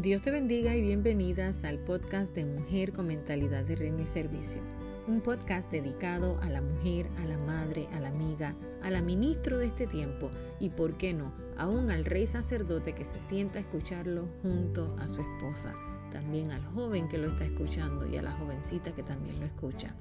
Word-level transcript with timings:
Dios 0.00 0.22
te 0.22 0.30
bendiga 0.30 0.74
y 0.74 0.80
bienvenidas 0.80 1.62
al 1.62 1.78
podcast 1.78 2.34
de 2.34 2.46
Mujer 2.46 2.94
con 2.94 3.06
Mentalidad 3.06 3.66
de 3.66 3.76
Reino 3.76 4.00
y 4.00 4.06
Servicio. 4.06 4.62
Un 5.06 5.20
podcast 5.20 5.70
dedicado 5.70 6.40
a 6.40 6.48
la 6.48 6.62
mujer, 6.62 7.06
a 7.18 7.26
la 7.26 7.36
madre, 7.36 7.86
a 7.92 8.00
la 8.00 8.08
amiga, 8.08 8.54
a 8.82 8.88
la 8.88 9.02
ministro 9.02 9.58
de 9.58 9.66
este 9.66 9.86
tiempo 9.86 10.30
y, 10.58 10.70
por 10.70 10.96
qué 10.96 11.12
no, 11.12 11.30
aún 11.58 11.90
al 11.90 12.06
rey 12.06 12.26
sacerdote 12.26 12.94
que 12.94 13.04
se 13.04 13.20
sienta 13.20 13.58
a 13.58 13.60
escucharlo 13.60 14.26
junto 14.40 14.96
a 14.98 15.06
su 15.06 15.20
esposa. 15.20 15.74
También 16.14 16.50
al 16.50 16.64
joven 16.68 17.06
que 17.06 17.18
lo 17.18 17.28
está 17.28 17.44
escuchando 17.44 18.08
y 18.08 18.16
a 18.16 18.22
la 18.22 18.32
jovencita 18.32 18.94
que 18.94 19.02
también 19.02 19.38
lo 19.38 19.44
escucha. 19.44 19.94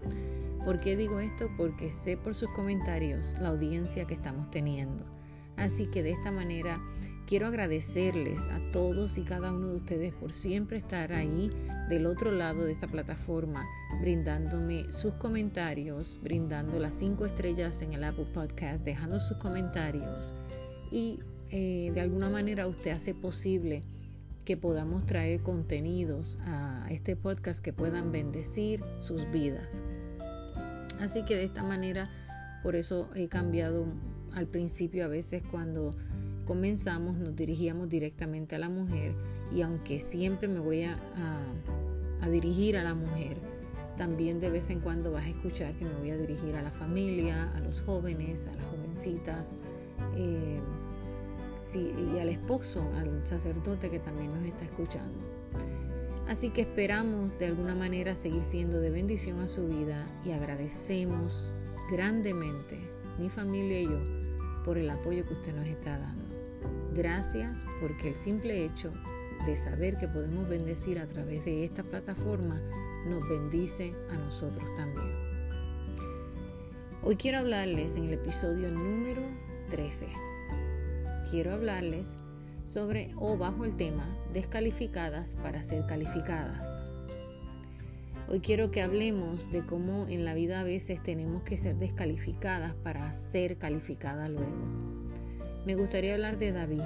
¿Por 0.64 0.80
qué 0.80 0.96
digo 0.96 1.20
esto? 1.20 1.50
Porque 1.58 1.92
sé 1.92 2.16
por 2.16 2.36
sus 2.36 2.50
comentarios 2.54 3.36
la 3.42 3.50
audiencia 3.50 4.06
que 4.06 4.14
estamos 4.14 4.50
teniendo. 4.50 5.04
Así 5.58 5.92
que 5.92 6.04
de 6.04 6.12
esta 6.12 6.32
manera 6.32 6.80
Quiero 7.30 7.46
agradecerles 7.46 8.48
a 8.48 8.60
todos 8.72 9.20
y 9.20 9.22
cada 9.22 9.54
uno 9.54 9.68
de 9.68 9.76
ustedes 9.76 10.14
por 10.16 10.34
siempre 10.34 10.80
estar 10.80 11.14
ahí 11.14 11.52
del 11.88 12.08
otro 12.08 12.32
lado 12.32 12.66
de 12.66 12.72
esta 12.72 12.88
plataforma, 12.88 13.68
brindándome 14.02 14.92
sus 14.92 15.14
comentarios, 15.14 16.20
brindando 16.24 16.80
las 16.80 16.96
cinco 16.96 17.28
estrellas 17.28 17.84
en 17.84 17.94
el 17.94 18.04
Apple 18.04 18.26
Podcast, 18.34 18.84
dejando 18.84 19.20
sus 19.20 19.38
comentarios 19.38 20.34
y 20.92 21.20
eh, 21.52 21.92
de 21.94 22.02
alguna 22.02 22.32
manera 22.32 22.66
usted 22.66 22.90
hace 22.90 23.14
posible 23.14 23.82
que 24.44 24.58
podamos 24.58 25.06
traer 25.06 25.42
contenidos 25.42 26.40
a 26.42 26.88
este 26.90 27.16
podcast 27.16 27.64
que 27.64 27.74
puedan 27.74 28.12
bendecir 28.12 28.80
sus 29.02 29.30
vidas. 29.30 29.84
Así 31.00 31.24
que 31.26 31.36
de 31.36 31.44
esta 31.44 31.62
manera, 31.62 32.10
por 32.64 32.76
eso 32.76 33.08
he 33.14 33.28
cambiado 33.28 33.86
al 34.34 34.48
principio 34.48 35.06
a 35.06 35.08
veces 35.08 35.44
cuando 35.52 35.92
comenzamos 36.50 37.16
nos 37.16 37.36
dirigíamos 37.36 37.90
directamente 37.90 38.56
a 38.56 38.60
la 38.60 38.70
mujer 38.70 39.14
y 39.56 39.62
aunque 39.62 40.00
siempre 40.00 40.48
me 40.48 40.60
voy 40.60 40.84
a, 40.84 40.98
dirigir 42.28 42.76
a 42.76 42.84
la 42.84 42.96
mujer, 42.96 43.38
también 44.00 44.40
de 44.40 44.50
vez 44.50 44.72
en 44.72 44.80
cuando 44.80 45.12
vas 45.12 45.26
a 45.26 45.30
escuchar 45.30 45.74
que 45.76 45.86
me 45.86 45.94
voy 45.94 46.10
a 46.10 46.18
dirigir 46.18 46.56
a 46.56 46.64
la 46.64 46.72
familia, 46.72 47.52
a 47.56 47.60
los 47.60 47.82
jóvenes, 47.82 48.48
a 48.48 48.56
las 48.56 48.66
jovencitas 48.66 49.54
eh, 50.16 50.60
y 51.76 52.18
al 52.18 52.30
esposo, 52.30 52.84
al 52.98 53.26
sacerdote 53.28 53.92
que 53.92 54.00
también 54.00 54.34
nos 54.34 54.44
está 54.44 54.66
escuchando. 54.66 55.20
Así 56.28 56.50
que 56.50 56.62
esperamos 56.62 57.38
de 57.38 57.46
alguna 57.46 57.76
manera 57.76 58.16
seguir 58.16 58.44
siendo 58.44 58.80
de 58.80 58.90
bendición 58.90 59.40
a 59.40 59.50
su 59.50 59.68
vida 59.68 60.04
y 60.26 60.32
agradecemos 60.32 61.56
grandemente, 61.92 62.80
mi 63.20 63.30
familia 63.30 63.82
y 63.82 63.86
yo, 63.86 64.00
por 64.66 64.80
el 64.80 64.90
apoyo 64.90 65.28
que 65.28 65.34
usted 65.34 65.56
nos 65.56 65.68
está 65.68 66.00
dando. 66.00 66.29
Gracias 66.96 67.66
porque 67.82 68.10
el 68.10 68.16
simple 68.16 68.66
hecho 68.66 68.92
de 69.46 69.56
saber 69.56 69.98
que 69.98 70.08
podemos 70.08 70.50
bendecir 70.50 71.00
a 71.00 71.08
través 71.08 71.46
de 71.46 71.64
esta 71.64 71.84
plataforma 71.84 72.60
nos 73.08 73.28
bendice 73.30 73.94
a 74.10 74.16
nosotros 74.16 74.64
también. 74.76 75.08
Hoy 77.04 77.16
quiero 77.16 77.38
hablarles 77.38 77.96
en 77.96 78.06
el 78.06 78.14
episodio 78.14 78.70
número 78.72 79.22
13. 79.70 80.08
Quiero 81.30 81.54
hablarles 81.54 82.18
sobre 82.66 83.14
o 83.16 83.38
bajo 83.38 83.66
el 83.66 83.78
tema 83.78 84.06
descalificadas 84.34 85.36
para 85.36 85.62
ser 85.64 85.86
calificadas. 85.88 86.84
Hoy 88.28 88.42
quiero 88.42 88.72
que 88.72 88.82
hablemos 88.82 89.52
de 89.52 89.66
cómo 89.66 90.08
en 90.08 90.26
la 90.26 90.34
vida 90.34 90.60
a 90.60 90.64
veces 90.64 91.02
tenemos 91.02 91.44
que 91.44 91.58
ser 91.58 91.78
descalificadas 91.78 92.74
para 92.76 93.14
ser 93.14 93.58
calificadas 93.58 94.30
luego. 94.30 95.09
Me 95.66 95.76
gustaría 95.76 96.14
hablar 96.14 96.40
de 96.40 96.54
David, 96.54 96.82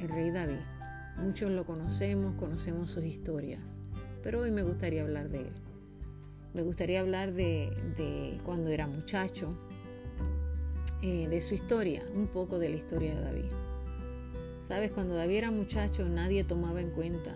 el 0.00 0.08
rey 0.08 0.30
David. 0.30 0.56
Muchos 1.18 1.50
lo 1.50 1.66
conocemos, 1.66 2.34
conocemos 2.36 2.90
sus 2.90 3.04
historias, 3.04 3.82
pero 4.22 4.40
hoy 4.40 4.50
me 4.50 4.62
gustaría 4.62 5.02
hablar 5.02 5.28
de 5.28 5.40
él. 5.40 5.52
Me 6.54 6.62
gustaría 6.62 7.00
hablar 7.00 7.34
de, 7.34 8.40
cuando 8.42 8.70
era 8.70 8.86
muchacho, 8.86 9.54
eh, 11.02 11.28
de 11.28 11.40
su 11.42 11.54
historia, 11.54 12.02
un 12.14 12.26
poco 12.26 12.58
de 12.58 12.70
la 12.70 12.76
historia 12.76 13.14
de 13.14 13.20
David. 13.20 13.50
Sabes, 14.60 14.90
cuando 14.90 15.14
David 15.14 15.36
era 15.36 15.50
muchacho 15.50 16.08
nadie 16.08 16.44
tomaba 16.44 16.80
en 16.80 16.90
cuenta 16.90 17.34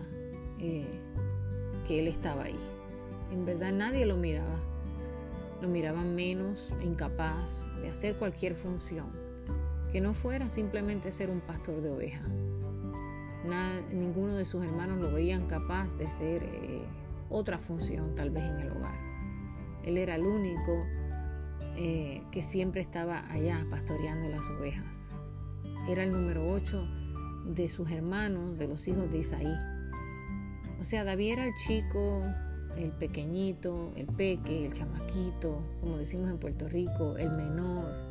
eh, 0.59 0.87
que 1.87 1.99
él 1.99 2.07
estaba 2.07 2.45
ahí. 2.45 2.59
En 3.31 3.45
verdad 3.45 3.71
nadie 3.71 4.07
lo 4.07 4.17
miraba. 4.17 4.59
Lo 5.61 5.67
miraban 5.67 6.15
menos, 6.15 6.71
incapaz 6.83 7.67
de 7.81 7.89
hacer 7.89 8.15
cualquier 8.15 8.55
función 8.55 9.26
que 9.97 10.01
no 10.01 10.13
fuera 10.13 10.47
simplemente 10.51 11.11
ser 11.11 11.31
un 11.31 11.39
pastor 11.39 11.81
de 11.81 11.89
ovejas. 11.89 12.29
ninguno 13.91 14.35
de 14.35 14.45
sus 14.45 14.63
hermanos 14.63 14.99
lo 14.99 15.11
veían 15.11 15.47
capaz 15.47 15.97
de 15.97 16.07
ser 16.07 16.43
eh, 16.43 16.83
otra 17.31 17.57
función 17.57 18.13
tal 18.13 18.29
vez 18.29 18.43
en 18.43 18.57
el 18.57 18.71
hogar. 18.73 18.93
Él 19.81 19.97
era 19.97 20.13
el 20.13 20.21
único 20.21 20.85
eh, 21.77 22.21
que 22.31 22.43
siempre 22.43 22.81
estaba 22.81 23.27
allá 23.31 23.65
pastoreando 23.71 24.29
las 24.29 24.47
ovejas. 24.59 25.09
Era 25.89 26.03
el 26.03 26.11
número 26.11 26.47
8 26.47 26.87
de 27.55 27.67
sus 27.67 27.89
hermanos, 27.89 28.55
de 28.59 28.67
los 28.67 28.87
hijos 28.87 29.11
de 29.11 29.17
Isaí. 29.17 29.55
O 30.79 30.83
sea, 30.83 31.05
David 31.05 31.31
era 31.31 31.47
el 31.47 31.55
chico, 31.65 32.21
el 32.77 32.91
pequeñito, 32.91 33.93
el 33.95 34.05
peque, 34.05 34.67
el 34.67 34.73
chamaquito, 34.73 35.63
como 35.81 35.97
decimos 35.97 36.29
en 36.29 36.37
Puerto 36.37 36.69
Rico, 36.69 37.17
el 37.17 37.31
menor, 37.31 38.06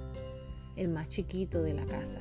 el 0.77 0.89
más 0.89 1.09
chiquito 1.09 1.63
de 1.63 1.75
la 1.75 1.87
casa. 1.87 2.21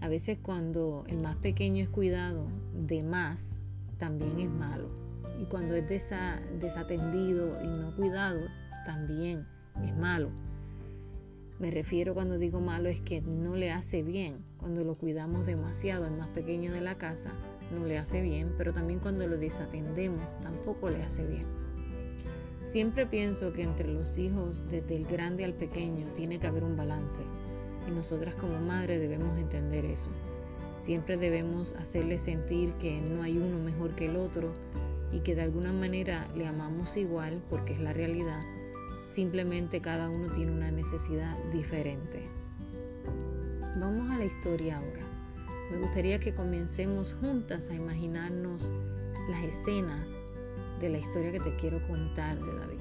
A 0.00 0.08
veces 0.08 0.38
cuando 0.42 1.04
el 1.08 1.22
más 1.22 1.36
pequeño 1.36 1.82
es 1.82 1.88
cuidado 1.88 2.46
de 2.74 3.02
más, 3.02 3.62
también 3.98 4.40
es 4.40 4.50
malo. 4.50 4.90
Y 5.40 5.46
cuando 5.46 5.74
es 5.74 5.88
desatendido 5.88 7.62
y 7.62 7.66
no 7.66 7.94
cuidado, 7.96 8.40
también 8.84 9.46
es 9.82 9.96
malo. 9.96 10.30
Me 11.58 11.70
refiero 11.70 12.14
cuando 12.14 12.36
digo 12.36 12.60
malo 12.60 12.88
es 12.88 13.00
que 13.00 13.20
no 13.22 13.54
le 13.54 13.70
hace 13.70 14.02
bien. 14.02 14.44
Cuando 14.58 14.84
lo 14.84 14.94
cuidamos 14.94 15.46
demasiado, 15.46 16.06
el 16.06 16.16
más 16.16 16.28
pequeño 16.28 16.72
de 16.72 16.80
la 16.80 16.98
casa, 16.98 17.30
no 17.72 17.86
le 17.86 17.96
hace 17.96 18.20
bien, 18.20 18.52
pero 18.58 18.72
también 18.72 18.98
cuando 18.98 19.26
lo 19.26 19.38
desatendemos, 19.38 20.22
tampoco 20.42 20.90
le 20.90 21.02
hace 21.02 21.24
bien. 21.24 21.63
Siempre 22.64 23.06
pienso 23.06 23.52
que 23.52 23.62
entre 23.62 23.86
los 23.92 24.16
hijos, 24.16 24.68
desde 24.70 24.96
el 24.96 25.04
grande 25.04 25.44
al 25.44 25.52
pequeño, 25.52 26.06
tiene 26.16 26.40
que 26.40 26.46
haber 26.46 26.64
un 26.64 26.76
balance. 26.76 27.22
Y 27.86 27.90
nosotras 27.90 28.34
como 28.34 28.58
madres 28.58 28.98
debemos 28.98 29.38
entender 29.38 29.84
eso. 29.84 30.10
Siempre 30.78 31.18
debemos 31.18 31.74
hacerle 31.74 32.18
sentir 32.18 32.72
que 32.80 33.00
no 33.00 33.22
hay 33.22 33.36
uno 33.36 33.58
mejor 33.58 33.94
que 33.94 34.06
el 34.06 34.16
otro 34.16 34.52
y 35.12 35.20
que 35.20 35.34
de 35.34 35.42
alguna 35.42 35.72
manera 35.72 36.26
le 36.34 36.46
amamos 36.46 36.96
igual 36.96 37.42
porque 37.50 37.74
es 37.74 37.80
la 37.80 37.92
realidad. 37.92 38.42
Simplemente 39.04 39.80
cada 39.80 40.08
uno 40.08 40.32
tiene 40.34 40.50
una 40.50 40.70
necesidad 40.70 41.36
diferente. 41.52 42.24
Vamos 43.78 44.10
a 44.10 44.18
la 44.18 44.24
historia 44.24 44.78
ahora. 44.78 45.04
Me 45.70 45.78
gustaría 45.78 46.18
que 46.18 46.34
comencemos 46.34 47.14
juntas 47.20 47.68
a 47.68 47.74
imaginarnos 47.74 48.70
las 49.30 49.44
escenas 49.44 50.10
de 50.80 50.88
la 50.88 50.98
historia 50.98 51.32
que 51.32 51.40
te 51.40 51.56
quiero 51.56 51.80
contar 51.86 52.38
de 52.38 52.58
David. 52.58 52.78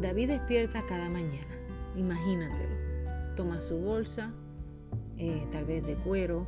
David 0.00 0.28
despierta 0.28 0.82
cada 0.88 1.08
mañana, 1.08 1.54
imagínatelo. 1.96 3.34
Toma 3.36 3.60
su 3.60 3.78
bolsa, 3.78 4.32
eh, 5.18 5.46
tal 5.52 5.64
vez 5.64 5.86
de 5.86 5.94
cuero, 5.94 6.46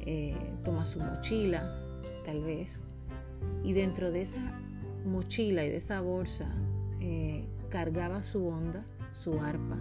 eh, 0.00 0.36
toma 0.64 0.86
su 0.86 1.00
mochila, 1.00 1.62
tal 2.24 2.42
vez, 2.44 2.80
y 3.62 3.72
dentro 3.72 4.10
de 4.10 4.22
esa 4.22 4.60
mochila 5.04 5.64
y 5.64 5.70
de 5.70 5.76
esa 5.76 6.00
bolsa 6.00 6.46
eh, 7.00 7.46
cargaba 7.68 8.22
su 8.24 8.46
onda, 8.46 8.84
su 9.12 9.40
arpa 9.40 9.78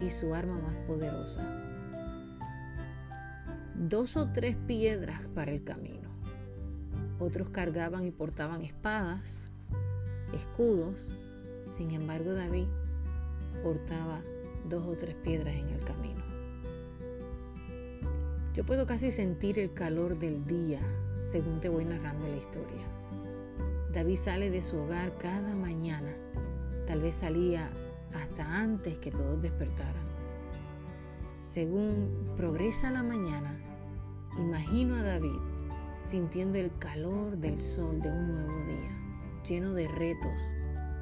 y 0.00 0.10
su 0.10 0.34
arma 0.34 0.58
más 0.58 0.76
poderosa. 0.86 1.62
Dos 3.74 4.16
o 4.16 4.28
tres 4.32 4.56
piedras 4.66 5.22
para 5.34 5.52
el 5.52 5.62
camino 5.62 6.03
otros 7.18 7.48
cargaban 7.50 8.06
y 8.06 8.10
portaban 8.10 8.62
espadas, 8.62 9.48
escudos. 10.32 11.14
Sin 11.76 11.90
embargo, 11.90 12.32
David 12.32 12.66
portaba 13.62 14.20
dos 14.68 14.84
o 14.86 14.92
tres 14.92 15.14
piedras 15.16 15.54
en 15.54 15.68
el 15.68 15.80
camino. 15.80 16.22
Yo 18.54 18.64
puedo 18.64 18.86
casi 18.86 19.10
sentir 19.10 19.58
el 19.58 19.72
calor 19.72 20.18
del 20.18 20.44
día 20.46 20.80
según 21.24 21.60
te 21.60 21.68
voy 21.68 21.84
narrando 21.84 22.28
la 22.28 22.36
historia. 22.36 22.84
David 23.92 24.16
sale 24.16 24.50
de 24.50 24.62
su 24.62 24.78
hogar 24.78 25.16
cada 25.18 25.54
mañana. 25.54 26.14
Tal 26.86 27.00
vez 27.00 27.16
salía 27.16 27.70
hasta 28.14 28.60
antes 28.60 28.98
que 28.98 29.10
todos 29.10 29.40
despertaran. 29.42 30.04
Según 31.42 32.32
progresa 32.36 32.90
la 32.90 33.02
mañana, 33.02 33.56
imagino 34.38 34.96
a 34.96 35.02
David 35.02 35.53
sintiendo 36.04 36.58
el 36.58 36.70
calor 36.78 37.38
del 37.38 37.60
sol 37.60 38.00
de 38.00 38.10
un 38.10 38.34
nuevo 38.34 38.66
día, 38.66 39.42
lleno 39.48 39.72
de 39.72 39.88
retos, 39.88 40.42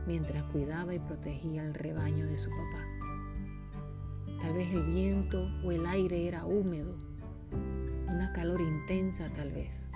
mientras 0.07 0.45
cuidaba 0.45 0.95
y 0.95 1.01
protegía 1.01 1.65
el 1.65 1.75
rebaño 1.75 2.27
de 2.27 2.39
su 2.39 2.51
papá. 2.51 2.87
Tal 4.41 4.55
vez 4.55 4.73
el 4.73 4.85
viento 4.87 5.49
o 5.65 5.73
el 5.73 5.87
aire 5.87 6.27
era 6.27 6.47
húmedo, 6.47 6.97
una 8.09 8.33
calor 8.33 8.61
intensa 8.61 9.29
tal 9.35 9.53
vez, 9.53 9.89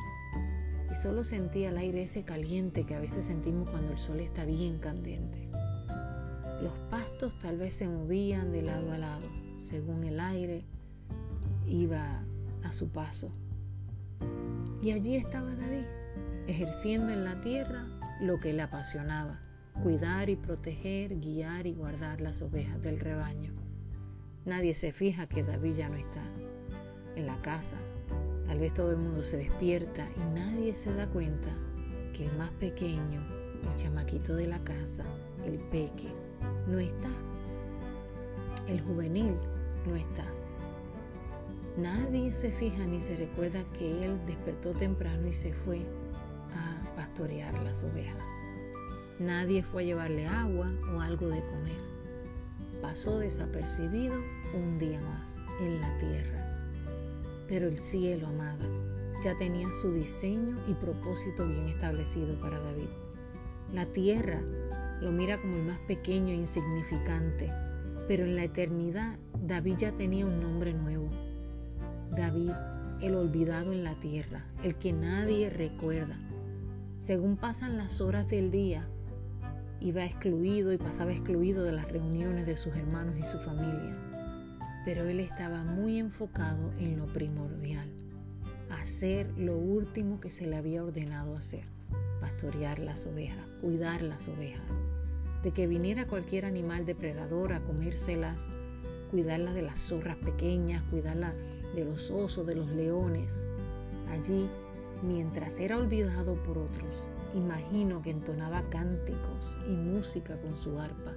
y 0.91 0.95
solo 0.97 1.25
sentía 1.25 1.71
el 1.71 1.79
aire 1.79 2.03
ese 2.03 2.25
caliente 2.25 2.85
que 2.85 2.95
a 2.95 3.01
veces 3.01 3.25
sentimos 3.25 3.71
cuando 3.71 3.93
el 3.93 3.99
sol 3.99 4.21
está 4.21 4.45
bien 4.45 4.79
candente. 4.79 5.49
Los 6.63 6.73
pastos 6.91 7.39
tal 7.43 7.59
vez 7.59 7.77
se 7.77 7.89
movían 7.89 8.51
de 8.51 8.63
lado 8.63 8.93
a 8.93 8.99
lado, 8.99 9.29
según 9.61 10.05
el 10.05 10.21
aire 10.21 10.65
iba 11.67 12.25
a 12.63 12.73
su 12.73 12.89
paso. 12.89 13.31
Y 14.83 14.93
allí 14.93 15.17
estaba 15.17 15.55
David, 15.55 15.87
ejerciendo 16.47 17.11
en 17.11 17.25
la 17.25 17.41
tierra 17.41 17.87
lo 18.21 18.39
que 18.39 18.53
le 18.53 18.63
apasionaba, 18.63 19.41
cuidar 19.83 20.31
y 20.31 20.37
proteger, 20.37 21.19
guiar 21.19 21.67
y 21.67 21.75
guardar 21.75 22.21
las 22.21 22.43
ovejas 22.43 22.81
del 22.83 23.01
rebaño. 23.01 23.53
Nadie 24.45 24.75
se 24.75 24.93
fija 24.93 25.27
que 25.27 25.43
David 25.43 25.75
ya 25.75 25.89
no 25.89 25.97
está 25.97 26.23
en 27.17 27.27
la 27.27 27.37
casa. 27.43 27.77
Tal 28.47 28.61
vez 28.61 28.73
todo 28.75 28.93
el 28.93 28.99
mundo 28.99 29.23
se 29.23 29.37
despierta 29.37 30.07
y 30.17 30.35
nadie 30.35 30.75
se 30.75 30.95
da 30.95 31.09
cuenta 31.09 31.49
que 32.15 32.27
el 32.27 32.37
más 32.39 32.51
pequeño, 32.51 33.27
el 33.65 33.77
chamaquito 33.77 34.37
de 34.37 34.47
la 34.47 34.61
casa, 34.61 35.05
el 35.45 35.59
peque, 35.71 36.09
no 36.69 36.79
está. 36.79 37.11
El 38.69 38.81
juvenil 38.81 39.35
no 39.87 39.97
está. 39.97 40.25
Nadie 41.77 42.33
se 42.33 42.53
fija 42.53 42.87
ni 42.87 43.03
se 43.03 43.17
recuerda 43.17 43.63
que 43.79 44.07
él 44.07 44.19
despertó 44.25 44.73
temprano 44.73 45.27
y 45.27 45.35
se 45.35 45.53
fue 45.53 45.81
a 46.55 46.97
pastorear 46.97 47.53
las 47.63 47.85
ovejas. 47.85 48.25
Nadie 49.19 49.63
fue 49.63 49.83
a 49.83 49.85
llevarle 49.87 50.27
agua 50.27 50.73
o 50.95 51.01
algo 51.01 51.29
de 51.29 51.41
comer. 51.41 51.77
Pasó 52.81 53.19
desapercibido 53.19 54.15
un 54.55 54.79
día 54.79 54.99
más 55.03 55.43
en 55.61 55.81
la 55.83 55.99
tierra. 55.99 56.47
Pero 57.47 57.69
el 57.69 57.79
cielo, 57.79 58.29
amada, 58.29 58.67
ya 59.23 59.37
tenía 59.37 59.69
su 59.83 59.93
diseño 59.93 60.57
y 60.67 60.73
propósito 60.73 61.47
bien 61.47 61.69
establecido 61.69 62.41
para 62.41 62.59
David. 62.59 62.89
La 63.75 63.85
tierra 63.85 64.41
lo 65.03 65.13
mira 65.13 65.41
como 65.41 65.57
el 65.57 65.65
más 65.65 65.79
pequeño 65.81 66.29
e 66.29 66.37
insignificante, 66.37 67.51
pero 68.09 68.25
en 68.25 68.35
la 68.35 68.45
eternidad 68.45 69.19
David 69.43 69.77
ya 69.77 69.93
tenía 69.93 70.25
un 70.25 70.41
nombre 70.41 70.73
nuevo. 70.73 71.26
David, 72.11 72.53
el 73.01 73.15
olvidado 73.15 73.73
en 73.73 73.85
la 73.85 73.95
tierra, 74.01 74.45
el 74.63 74.77
que 74.77 74.93
nadie 74.93 75.51
recuerda. 75.51 76.17
Según 76.99 77.37
pasan 77.37 77.77
las 77.77 78.01
horas 78.01 78.29
del 78.29 78.51
día, 78.51 78.89
iba 79.81 80.05
excluido 80.05 80.73
y 80.73 80.79
pasaba 80.79 81.13
excluido 81.13 81.63
de 81.65 81.73
las 81.73 81.91
reuniones 81.91 82.47
de 82.47 82.57
sus 82.57 82.75
hermanos 82.75 83.17
y 83.19 83.23
su 83.23 83.39
familia. 83.39 83.97
Pero 84.85 85.05
él 85.05 85.21
estaba 85.21 85.65
muy 85.65 85.99
enfocado 85.99 86.73
en 86.79 86.99
lo 86.99 87.07
primordial, 87.13 87.89
hacer 88.71 89.31
lo 89.37 89.59
último 89.59 90.21
que 90.21 90.31
se 90.31 90.47
le 90.47 90.57
había 90.57 90.83
ordenado 90.83 91.37
hacer, 91.37 91.65
pastorear 92.21 92.79
las 92.79 93.07
ovejas, 93.07 93.47
cuidar 93.61 94.03
las 94.03 94.29
ovejas, 94.29 94.71
de 95.43 95.51
que 95.51 95.67
viniera 95.67 96.07
cualquier 96.07 96.47
animal 96.47 96.87
depredador 96.87 97.53
a 97.53 97.61
comérselas, 97.61 98.49
cuidarlas 99.11 99.55
de 99.55 99.63
las 99.63 99.81
zorras 99.81 100.17
pequeñas, 100.17 100.83
cuidarlas 100.85 101.37
de 101.75 101.85
los 101.85 102.11
osos, 102.11 102.47
de 102.47 102.55
los 102.55 102.69
leones. 102.69 103.45
Allí, 104.11 104.49
mientras 105.03 105.59
era 105.59 105.79
olvidado 105.79 106.35
por 106.43 106.59
otros, 106.59 107.09
imagino 107.35 108.03
que 108.03 108.11
entonaba 108.11 108.63
cánticos 108.71 109.59
y 109.69 109.73
música 109.73 110.41
con 110.41 110.53
su 110.53 110.79
arpa. 110.79 111.13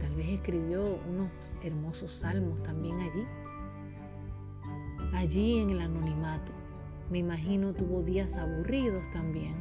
Tal 0.00 0.14
vez 0.14 0.28
escribió 0.28 0.98
unos 1.08 1.30
hermosos 1.62 2.12
salmos 2.12 2.62
también 2.62 3.00
allí. 3.00 3.24
Allí 5.14 5.58
en 5.58 5.70
el 5.70 5.80
anonimato, 5.80 6.52
me 7.10 7.18
imagino 7.18 7.72
tuvo 7.72 8.02
días 8.02 8.36
aburridos 8.36 9.02
también. 9.12 9.56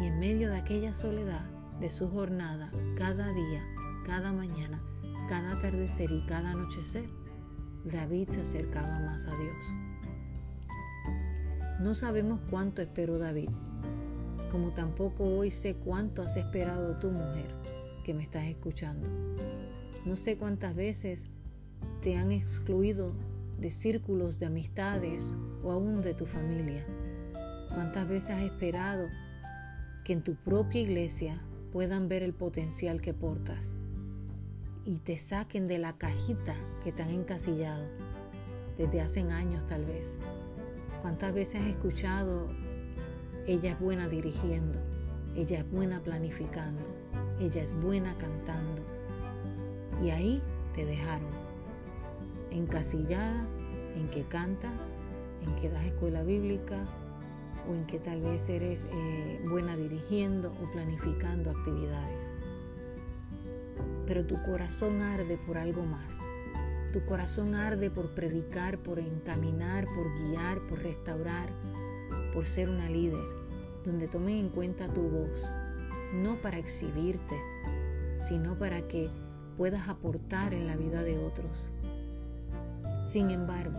Y 0.00 0.06
en 0.06 0.18
medio 0.18 0.50
de 0.50 0.58
aquella 0.58 0.94
soledad 0.94 1.44
de 1.78 1.90
su 1.90 2.08
jornada, 2.08 2.70
cada 2.98 3.32
día, 3.32 3.64
cada 4.06 4.32
mañana, 4.32 4.82
cada 5.28 5.52
atardecer 5.52 6.10
y 6.10 6.26
cada 6.26 6.50
anochecer, 6.50 7.08
David 7.84 8.28
se 8.28 8.42
acercaba 8.42 9.00
más 9.00 9.26
a 9.26 9.30
Dios. 9.30 9.64
No 11.80 11.94
sabemos 11.94 12.40
cuánto 12.50 12.82
esperó 12.82 13.18
David, 13.18 13.48
como 14.52 14.72
tampoco 14.72 15.24
hoy 15.24 15.50
sé 15.50 15.74
cuánto 15.74 16.20
has 16.20 16.36
esperado 16.36 16.98
tu 16.98 17.10
mujer 17.10 17.54
que 18.04 18.12
me 18.12 18.22
estás 18.22 18.44
escuchando. 18.44 19.08
No 20.04 20.16
sé 20.16 20.36
cuántas 20.36 20.74
veces 20.74 21.24
te 22.02 22.16
han 22.16 22.32
excluido 22.32 23.14
de 23.58 23.70
círculos 23.70 24.38
de 24.38 24.46
amistades 24.46 25.24
o 25.62 25.70
aún 25.70 26.02
de 26.02 26.12
tu 26.12 26.26
familia. 26.26 26.84
Cuántas 27.68 28.08
veces 28.08 28.30
has 28.30 28.42
esperado 28.42 29.08
que 30.04 30.12
en 30.12 30.22
tu 30.22 30.34
propia 30.34 30.82
iglesia 30.82 31.40
puedan 31.72 32.08
ver 32.08 32.22
el 32.22 32.34
potencial 32.34 33.00
que 33.00 33.14
portas 33.14 33.79
y 34.84 34.96
te 34.98 35.16
saquen 35.16 35.68
de 35.68 35.78
la 35.78 35.96
cajita 35.98 36.54
que 36.82 36.92
te 36.92 37.02
han 37.02 37.10
encasillado 37.10 37.84
desde 38.78 39.00
hace 39.00 39.20
años 39.20 39.66
tal 39.66 39.84
vez. 39.84 40.16
¿Cuántas 41.02 41.32
veces 41.32 41.62
has 41.62 41.68
escuchado 41.68 42.48
ella 43.46 43.72
es 43.72 43.80
buena 43.80 44.06
dirigiendo, 44.06 44.78
ella 45.34 45.58
es 45.58 45.70
buena 45.70 46.00
planificando, 46.00 46.82
ella 47.40 47.62
es 47.62 47.74
buena 47.82 48.16
cantando. 48.18 48.82
Y 50.02 50.10
ahí 50.10 50.42
te 50.74 50.84
dejaron, 50.84 51.30
encasillada 52.50 53.46
en 53.96 54.08
que 54.10 54.22
cantas, 54.24 54.94
en 55.44 55.56
que 55.56 55.68
das 55.68 55.84
escuela 55.84 56.22
bíblica 56.22 56.86
o 57.68 57.74
en 57.74 57.86
que 57.86 57.98
tal 57.98 58.20
vez 58.20 58.48
eres 58.48 58.86
eh, 58.92 59.40
buena 59.48 59.76
dirigiendo 59.76 60.52
o 60.62 60.70
planificando 60.70 61.50
actividades. 61.50 62.39
Pero 64.10 64.26
tu 64.26 64.42
corazón 64.42 65.02
arde 65.02 65.38
por 65.38 65.56
algo 65.56 65.84
más. 65.84 66.18
Tu 66.92 67.04
corazón 67.04 67.54
arde 67.54 67.92
por 67.92 68.10
predicar, 68.10 68.76
por 68.78 68.98
encaminar, 68.98 69.84
por 69.84 70.12
guiar, 70.18 70.58
por 70.68 70.82
restaurar, 70.82 71.48
por 72.34 72.44
ser 72.44 72.68
una 72.68 72.90
líder 72.90 73.22
donde 73.84 74.08
tomen 74.08 74.38
en 74.38 74.48
cuenta 74.48 74.88
tu 74.88 75.02
voz, 75.02 75.48
no 76.12 76.34
para 76.42 76.58
exhibirte, 76.58 77.36
sino 78.28 78.58
para 78.58 78.80
que 78.88 79.08
puedas 79.56 79.88
aportar 79.88 80.54
en 80.54 80.66
la 80.66 80.74
vida 80.74 81.04
de 81.04 81.16
otros. 81.16 81.70
Sin 83.06 83.30
embargo, 83.30 83.78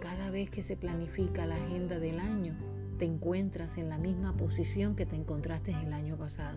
cada 0.00 0.30
vez 0.30 0.48
que 0.48 0.62
se 0.62 0.78
planifica 0.78 1.44
la 1.44 1.56
agenda 1.56 1.98
del 1.98 2.20
año, 2.20 2.56
te 2.98 3.04
encuentras 3.04 3.76
en 3.76 3.90
la 3.90 3.98
misma 3.98 4.34
posición 4.34 4.96
que 4.96 5.04
te 5.04 5.16
encontraste 5.16 5.72
el 5.72 5.92
año 5.92 6.16
pasado, 6.16 6.56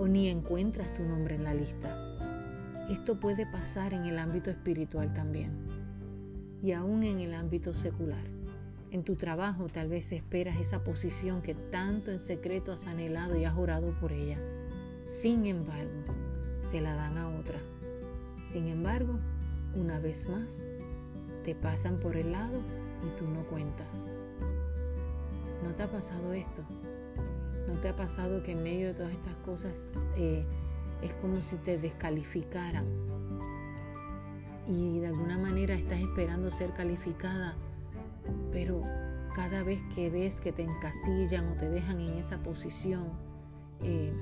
o 0.00 0.08
ni 0.08 0.28
encuentras 0.28 0.94
tu 0.94 1.04
nombre 1.04 1.34
en 1.34 1.44
la 1.44 1.52
lista. 1.52 1.94
Esto 2.88 3.20
puede 3.20 3.44
pasar 3.44 3.92
en 3.92 4.06
el 4.06 4.18
ámbito 4.18 4.50
espiritual 4.50 5.12
también, 5.12 5.50
y 6.62 6.72
aún 6.72 7.02
en 7.02 7.20
el 7.20 7.34
ámbito 7.34 7.74
secular. 7.74 8.24
En 8.90 9.04
tu 9.04 9.16
trabajo 9.16 9.68
tal 9.68 9.90
vez 9.90 10.10
esperas 10.12 10.58
esa 10.58 10.82
posición 10.84 11.42
que 11.42 11.54
tanto 11.54 12.10
en 12.10 12.18
secreto 12.18 12.72
has 12.72 12.86
anhelado 12.86 13.36
y 13.36 13.44
has 13.44 13.56
orado 13.58 13.92
por 14.00 14.12
ella. 14.12 14.38
Sin 15.06 15.44
embargo, 15.44 15.92
se 16.62 16.80
la 16.80 16.94
dan 16.94 17.18
a 17.18 17.28
otra. 17.28 17.58
Sin 18.50 18.68
embargo, 18.68 19.18
una 19.76 20.00
vez 20.00 20.30
más, 20.30 20.62
te 21.44 21.54
pasan 21.54 22.00
por 22.00 22.16
el 22.16 22.32
lado 22.32 22.58
y 23.06 23.18
tú 23.18 23.28
no 23.28 23.44
cuentas. 23.44 23.86
¿No 25.62 25.74
te 25.74 25.82
ha 25.82 25.90
pasado 25.90 26.32
esto? 26.32 26.62
¿No 27.70 27.78
te 27.80 27.88
ha 27.88 27.96
pasado 27.96 28.42
que 28.42 28.52
en 28.52 28.62
medio 28.62 28.88
de 28.88 28.94
todas 28.94 29.12
estas 29.12 29.34
cosas 29.44 29.94
eh, 30.16 30.44
es 31.02 31.14
como 31.14 31.40
si 31.40 31.56
te 31.56 31.78
descalificaran? 31.78 32.84
Y 34.68 34.98
de 34.98 35.06
alguna 35.06 35.38
manera 35.38 35.74
estás 35.74 36.00
esperando 36.00 36.50
ser 36.50 36.72
calificada 36.74 37.56
pero 38.52 38.82
cada 39.34 39.62
vez 39.62 39.80
que 39.94 40.10
ves 40.10 40.40
que 40.40 40.52
te 40.52 40.62
encasillan 40.62 41.48
o 41.48 41.54
te 41.54 41.68
dejan 41.68 42.00
en 42.00 42.18
esa 42.18 42.38
posición, 42.38 43.08
eh, 43.80 44.12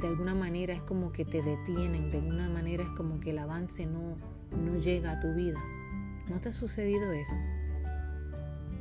de 0.00 0.06
alguna 0.06 0.34
manera 0.34 0.72
es 0.72 0.82
como 0.82 1.12
que 1.12 1.24
te 1.24 1.42
detienen, 1.42 2.10
de 2.10 2.18
alguna 2.18 2.48
manera 2.48 2.84
es 2.84 2.90
como 2.90 3.20
que 3.20 3.30
el 3.30 3.38
avance 3.38 3.86
no, 3.86 4.16
no 4.52 4.76
llega 4.78 5.12
a 5.12 5.20
tu 5.20 5.34
vida. 5.34 5.60
¿No 6.28 6.40
te 6.40 6.50
ha 6.50 6.52
sucedido 6.52 7.12
eso? 7.12 7.36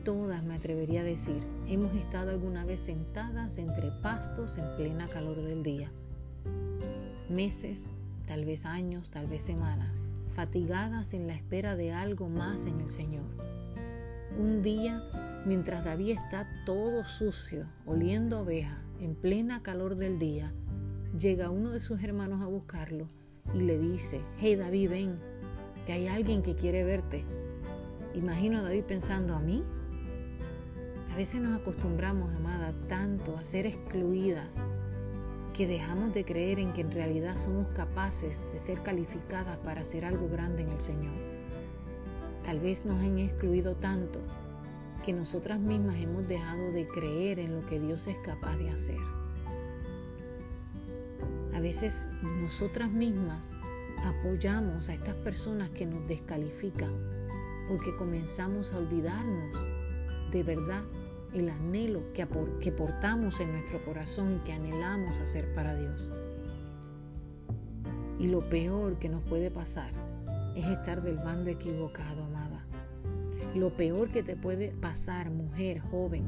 Todas, 0.05 0.43
me 0.43 0.55
atrevería 0.55 1.01
a 1.01 1.03
decir, 1.03 1.45
hemos 1.67 1.93
estado 1.93 2.31
alguna 2.31 2.63
vez 2.63 2.79
sentadas 2.79 3.57
entre 3.57 3.91
pastos 4.01 4.57
en 4.57 4.65
plena 4.77 5.07
calor 5.09 5.35
del 5.35 5.63
día. 5.63 5.91
Meses, 7.29 7.89
tal 8.25 8.45
vez 8.45 8.65
años, 8.65 9.11
tal 9.11 9.27
vez 9.27 9.43
semanas, 9.43 10.05
fatigadas 10.33 11.13
en 11.13 11.27
la 11.27 11.33
espera 11.33 11.75
de 11.75 11.91
algo 11.91 12.29
más 12.29 12.65
en 12.67 12.79
el 12.79 12.89
Señor 12.89 13.25
un 14.37 14.61
día, 14.61 15.01
mientras 15.45 15.85
David 15.85 16.17
está 16.17 16.47
todo 16.65 17.05
sucio, 17.05 17.67
oliendo 17.85 18.41
oveja, 18.41 18.81
en 18.99 19.15
plena 19.15 19.63
calor 19.63 19.95
del 19.95 20.19
día, 20.19 20.51
llega 21.17 21.49
uno 21.49 21.71
de 21.71 21.79
sus 21.79 22.03
hermanos 22.03 22.41
a 22.41 22.47
buscarlo 22.47 23.07
y 23.53 23.59
le 23.59 23.77
dice, 23.77 24.19
hey 24.37 24.55
David, 24.55 24.89
ven, 24.89 25.19
que 25.85 25.93
hay 25.93 26.07
alguien 26.07 26.41
que 26.41 26.55
quiere 26.55 26.83
verte. 26.83 27.23
Imagino 28.13 28.59
a 28.59 28.61
David 28.63 28.83
pensando, 28.83 29.35
¿a 29.35 29.39
mí? 29.39 29.63
A 31.15 31.17
veces 31.17 31.39
nos 31.39 31.61
acostumbramos, 31.61 32.35
amada, 32.35 32.73
tanto 32.89 33.37
a 33.37 33.43
ser 33.45 33.65
excluidas 33.65 34.49
que 35.55 35.65
dejamos 35.65 36.13
de 36.13 36.25
creer 36.25 36.59
en 36.59 36.73
que 36.73 36.81
en 36.81 36.91
realidad 36.91 37.37
somos 37.37 37.67
capaces 37.69 38.43
de 38.51 38.59
ser 38.59 38.83
calificadas 38.83 39.57
para 39.59 39.79
hacer 39.79 40.03
algo 40.03 40.27
grande 40.27 40.63
en 40.63 40.69
el 40.71 40.81
Señor. 40.81 41.13
Tal 42.43 42.59
vez 42.59 42.85
nos 42.85 43.01
han 43.01 43.17
excluido 43.17 43.75
tanto 43.75 44.19
que 45.05 45.13
nosotras 45.13 45.57
mismas 45.57 45.95
hemos 46.01 46.27
dejado 46.27 46.73
de 46.73 46.85
creer 46.85 47.39
en 47.39 47.55
lo 47.55 47.65
que 47.65 47.79
Dios 47.79 48.07
es 48.07 48.17
capaz 48.17 48.57
de 48.57 48.71
hacer. 48.71 48.99
A 51.53 51.61
veces 51.61 52.09
nosotras 52.41 52.91
mismas 52.91 53.51
apoyamos 54.03 54.89
a 54.89 54.93
estas 54.93 55.15
personas 55.15 55.69
que 55.69 55.85
nos 55.85 56.05
descalifican 56.09 56.91
porque 57.69 57.95
comenzamos 57.95 58.73
a 58.73 58.79
olvidarnos 58.79 59.57
de 60.33 60.43
verdad 60.43 60.83
el 61.35 61.49
anhelo 61.49 62.13
que, 62.13 62.27
que 62.61 62.71
portamos 62.71 63.41
en 63.41 63.51
nuestro 63.51 63.83
corazón 63.83 64.37
y 64.37 64.39
que 64.45 64.53
anhelamos 64.53 65.19
hacer 65.19 65.53
para 65.53 65.75
Dios. 65.75 66.09
Y 68.19 68.27
lo 68.27 68.39
peor 68.49 68.97
que 68.97 69.09
nos 69.09 69.21
puede 69.23 69.51
pasar 69.51 69.91
es 70.55 70.65
estar 70.65 71.01
del 71.01 71.17
bando 71.17 71.49
equivocado, 71.49 72.23
amada. 72.23 72.65
Lo 73.53 73.75
peor 73.75 74.11
que 74.11 74.23
te 74.23 74.37
puede 74.37 74.69
pasar, 74.71 75.29
mujer, 75.29 75.79
joven, 75.79 76.25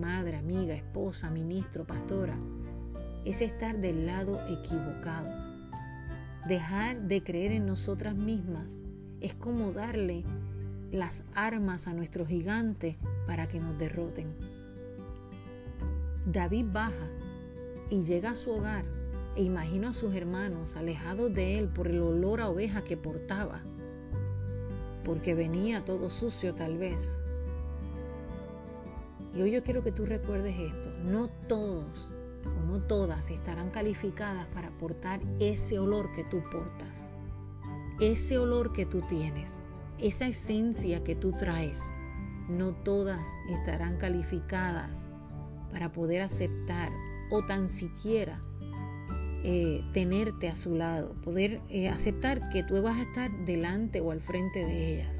madre, 0.00 0.36
amiga, 0.36 0.74
esposa, 0.74 1.30
ministro, 1.30 1.86
pastora, 1.86 2.38
es 3.26 3.42
estar 3.42 3.78
del 3.78 4.06
lado 4.06 4.40
equivocado. 4.48 5.30
Dejar 6.48 7.02
de 7.02 7.22
creer 7.22 7.52
en 7.52 7.66
nosotras 7.66 8.16
mismas 8.16 8.82
es 9.20 9.34
como 9.34 9.72
darle 9.72 10.24
las 10.92 11.24
armas 11.34 11.88
a 11.88 11.94
nuestros 11.94 12.28
gigantes 12.28 12.96
para 13.26 13.48
que 13.48 13.58
nos 13.58 13.78
derroten. 13.78 14.26
David 16.26 16.66
baja 16.70 17.08
y 17.90 18.02
llega 18.02 18.32
a 18.32 18.36
su 18.36 18.50
hogar 18.50 18.84
e 19.34 19.42
imagina 19.42 19.90
a 19.90 19.94
sus 19.94 20.14
hermanos 20.14 20.76
alejados 20.76 21.34
de 21.34 21.58
él 21.58 21.68
por 21.68 21.88
el 21.88 22.00
olor 22.02 22.42
a 22.42 22.50
oveja 22.50 22.84
que 22.84 22.98
portaba, 22.98 23.62
porque 25.02 25.34
venía 25.34 25.84
todo 25.86 26.10
sucio 26.10 26.54
tal 26.54 26.76
vez. 26.76 27.16
Y 29.34 29.40
hoy 29.40 29.50
yo 29.50 29.64
quiero 29.64 29.82
que 29.82 29.92
tú 29.92 30.04
recuerdes 30.04 30.54
esto, 30.58 30.90
no 31.04 31.28
todos 31.48 32.12
o 32.44 32.66
no 32.66 32.80
todas 32.82 33.30
estarán 33.30 33.70
calificadas 33.70 34.46
para 34.48 34.68
portar 34.72 35.20
ese 35.40 35.78
olor 35.78 36.12
que 36.12 36.24
tú 36.24 36.42
portas, 36.52 37.14
ese 37.98 38.36
olor 38.36 38.74
que 38.74 38.84
tú 38.84 39.00
tienes 39.08 39.62
esa 40.02 40.26
esencia 40.26 41.04
que 41.04 41.14
tú 41.14 41.30
traes, 41.30 41.80
no 42.48 42.74
todas 42.74 43.24
estarán 43.48 43.98
calificadas 43.98 45.10
para 45.70 45.92
poder 45.92 46.22
aceptar 46.22 46.90
o 47.30 47.42
tan 47.46 47.68
siquiera 47.68 48.40
eh, 49.44 49.84
tenerte 49.92 50.48
a 50.48 50.56
su 50.56 50.74
lado, 50.74 51.14
poder 51.22 51.60
eh, 51.68 51.88
aceptar 51.88 52.50
que 52.50 52.64
tú 52.64 52.82
vas 52.82 52.96
a 52.96 53.02
estar 53.02 53.30
delante 53.44 54.00
o 54.00 54.10
al 54.10 54.20
frente 54.20 54.64
de 54.66 54.94
ellas. 54.94 55.18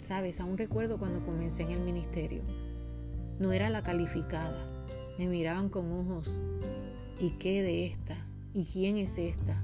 Sabes, 0.00 0.40
aún 0.40 0.56
recuerdo 0.56 0.98
cuando 0.98 1.24
comencé 1.24 1.62
en 1.62 1.72
el 1.72 1.80
ministerio, 1.80 2.42
no 3.38 3.52
era 3.52 3.68
la 3.68 3.82
calificada, 3.82 4.66
me 5.18 5.26
miraban 5.26 5.68
con 5.68 5.92
ojos, 5.92 6.40
¿y 7.20 7.36
qué 7.38 7.62
de 7.62 7.86
esta? 7.86 8.16
¿Y 8.54 8.64
quién 8.64 8.96
es 8.96 9.18
esta? 9.18 9.62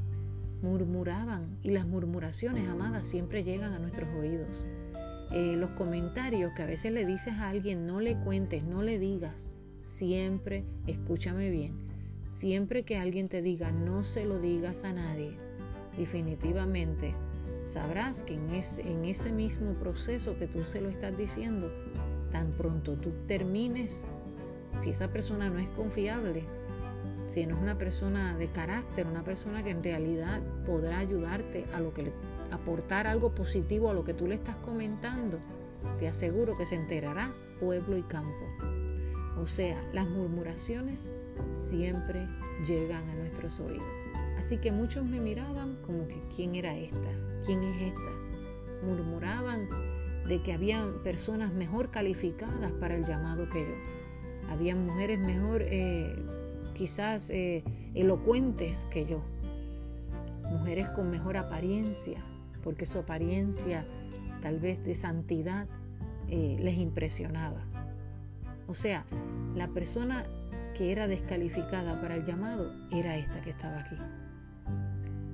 Murmuraban 0.64 1.58
y 1.62 1.70
las 1.70 1.86
murmuraciones, 1.86 2.68
amadas, 2.68 3.06
siempre 3.06 3.44
llegan 3.44 3.74
a 3.74 3.78
nuestros 3.78 4.08
oídos. 4.18 4.66
Eh, 5.30 5.56
los 5.56 5.70
comentarios 5.70 6.52
que 6.54 6.62
a 6.62 6.66
veces 6.66 6.92
le 6.92 7.04
dices 7.04 7.34
a 7.34 7.50
alguien, 7.50 7.86
no 7.86 8.00
le 8.00 8.16
cuentes, 8.16 8.64
no 8.64 8.82
le 8.82 8.98
digas, 8.98 9.52
siempre, 9.82 10.64
escúchame 10.86 11.50
bien, 11.50 11.74
siempre 12.26 12.84
que 12.84 12.96
alguien 12.96 13.28
te 13.28 13.42
diga, 13.42 13.70
no 13.70 14.04
se 14.04 14.24
lo 14.24 14.38
digas 14.38 14.84
a 14.84 14.92
nadie, 14.92 15.36
definitivamente 15.98 17.12
sabrás 17.64 18.22
que 18.22 18.34
en 18.34 18.54
ese, 18.54 18.82
en 18.82 19.04
ese 19.04 19.32
mismo 19.32 19.72
proceso 19.72 20.38
que 20.38 20.46
tú 20.46 20.64
se 20.64 20.80
lo 20.80 20.88
estás 20.88 21.16
diciendo, 21.16 21.70
tan 22.32 22.52
pronto 22.52 22.94
tú 22.94 23.12
termines, 23.26 24.04
si 24.82 24.90
esa 24.90 25.08
persona 25.08 25.50
no 25.50 25.58
es 25.58 25.68
confiable, 25.70 26.44
si 27.28 27.46
no 27.46 27.56
es 27.56 27.62
una 27.62 27.78
persona 27.78 28.36
de 28.36 28.48
carácter, 28.48 29.06
una 29.06 29.24
persona 29.24 29.62
que 29.62 29.70
en 29.70 29.82
realidad 29.82 30.40
podrá 30.66 30.98
ayudarte 30.98 31.64
a 31.74 31.80
lo 31.80 31.92
que 31.94 32.12
aportar 32.50 33.06
algo 33.06 33.34
positivo 33.34 33.90
a 33.90 33.94
lo 33.94 34.04
que 34.04 34.14
tú 34.14 34.26
le 34.26 34.36
estás 34.36 34.56
comentando, 34.56 35.38
te 35.98 36.08
aseguro 36.08 36.56
que 36.56 36.66
se 36.66 36.76
enterará 36.76 37.32
pueblo 37.60 37.96
y 37.96 38.02
campo. 38.02 38.46
O 39.40 39.46
sea, 39.46 39.82
las 39.92 40.08
murmuraciones 40.08 41.08
siempre 41.52 42.26
llegan 42.66 43.08
a 43.08 43.14
nuestros 43.14 43.58
oídos. 43.60 43.86
Así 44.38 44.58
que 44.58 44.70
muchos 44.70 45.04
me 45.04 45.20
miraban 45.20 45.76
como 45.86 46.06
que 46.06 46.16
quién 46.36 46.54
era 46.54 46.76
esta, 46.76 47.10
quién 47.44 47.62
es 47.62 47.92
esta. 47.92 48.86
Murmuraban 48.86 49.68
de 50.28 50.42
que 50.42 50.52
había 50.52 50.86
personas 51.02 51.52
mejor 51.52 51.90
calificadas 51.90 52.72
para 52.72 52.96
el 52.96 53.04
llamado 53.04 53.48
que 53.48 53.60
yo. 53.60 54.50
Había 54.50 54.76
mujeres 54.76 55.18
mejor 55.18 55.62
eh, 55.62 56.14
quizás 56.74 57.30
eh, 57.30 57.64
elocuentes 57.94 58.86
que 58.90 59.06
yo, 59.06 59.22
mujeres 60.42 60.88
con 60.90 61.10
mejor 61.10 61.36
apariencia, 61.36 62.22
porque 62.62 62.86
su 62.86 62.98
apariencia 62.98 63.84
tal 64.42 64.60
vez 64.60 64.84
de 64.84 64.94
santidad 64.94 65.66
eh, 66.28 66.56
les 66.60 66.76
impresionaba. 66.76 67.64
O 68.66 68.74
sea, 68.74 69.04
la 69.54 69.68
persona 69.68 70.24
que 70.76 70.90
era 70.92 71.06
descalificada 71.06 72.00
para 72.00 72.16
el 72.16 72.26
llamado 72.26 72.72
era 72.90 73.16
esta 73.16 73.40
que 73.42 73.50
estaba 73.50 73.80
aquí. 73.80 73.96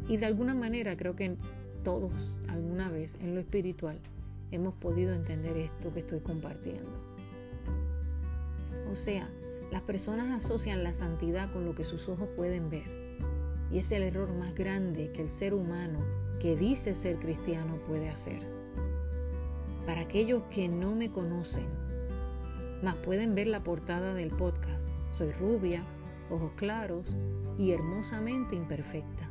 Y 0.09 0.17
de 0.17 0.27
alguna 0.27 0.55
manera 0.55 0.97
creo 0.97 1.17
que 1.17 1.37
todos 1.83 2.35
alguna 2.49 2.91
vez 2.91 3.17
en 3.21 3.35
lo 3.35 3.41
espiritual 3.41 3.99
hemos 4.51 4.75
podido 4.75 5.15
entender 5.15 5.57
esto 5.57 5.93
que 5.95 6.01
estoy 6.01 6.21
compartiendo. 6.21 6.91
O 8.91 8.97
sea, 8.97 9.29
las 9.71 9.83
personas 9.83 10.45
asocian 10.45 10.83
la 10.83 10.95
santidad 10.95 11.53
con 11.53 11.65
lo 11.65 11.75
que 11.75 11.85
sus 11.85 12.09
ojos 12.09 12.29
pueden 12.37 12.71
ver. 12.71 12.85
Y 13.71 13.79
es 13.79 13.93
el 13.93 14.03
error 14.03 14.33
más 14.33 14.55
grande 14.55 15.13
que 15.13 15.23
el 15.23 15.31
ser 15.31 15.55
humano 15.55 16.01
que 16.41 16.57
dice 16.57 16.97
ser 16.97 17.19
cristiano 17.19 17.77
puede 17.87 18.09
hacer. 18.09 18.41
Para 19.87 20.01
aquellos 20.03 20.43
que 20.51 20.69
no 20.69 20.95
me 20.97 21.11
conocen, 21.11 21.67
más 22.83 22.97
pueden 22.97 23.35
ver 23.35 23.47
la 23.47 23.63
portada 23.63 24.15
del 24.15 24.31
podcast. 24.31 24.89
Soy 25.17 25.31
rubia, 25.33 25.85
ojos 26.31 26.51
claros 26.57 27.15
y 27.57 27.71
hermosamente 27.71 28.57
imperfecta. 28.57 29.31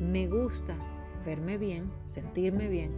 Me 0.00 0.26
gusta 0.26 0.74
verme 1.24 1.56
bien, 1.56 1.92
sentirme 2.08 2.68
bien, 2.68 2.90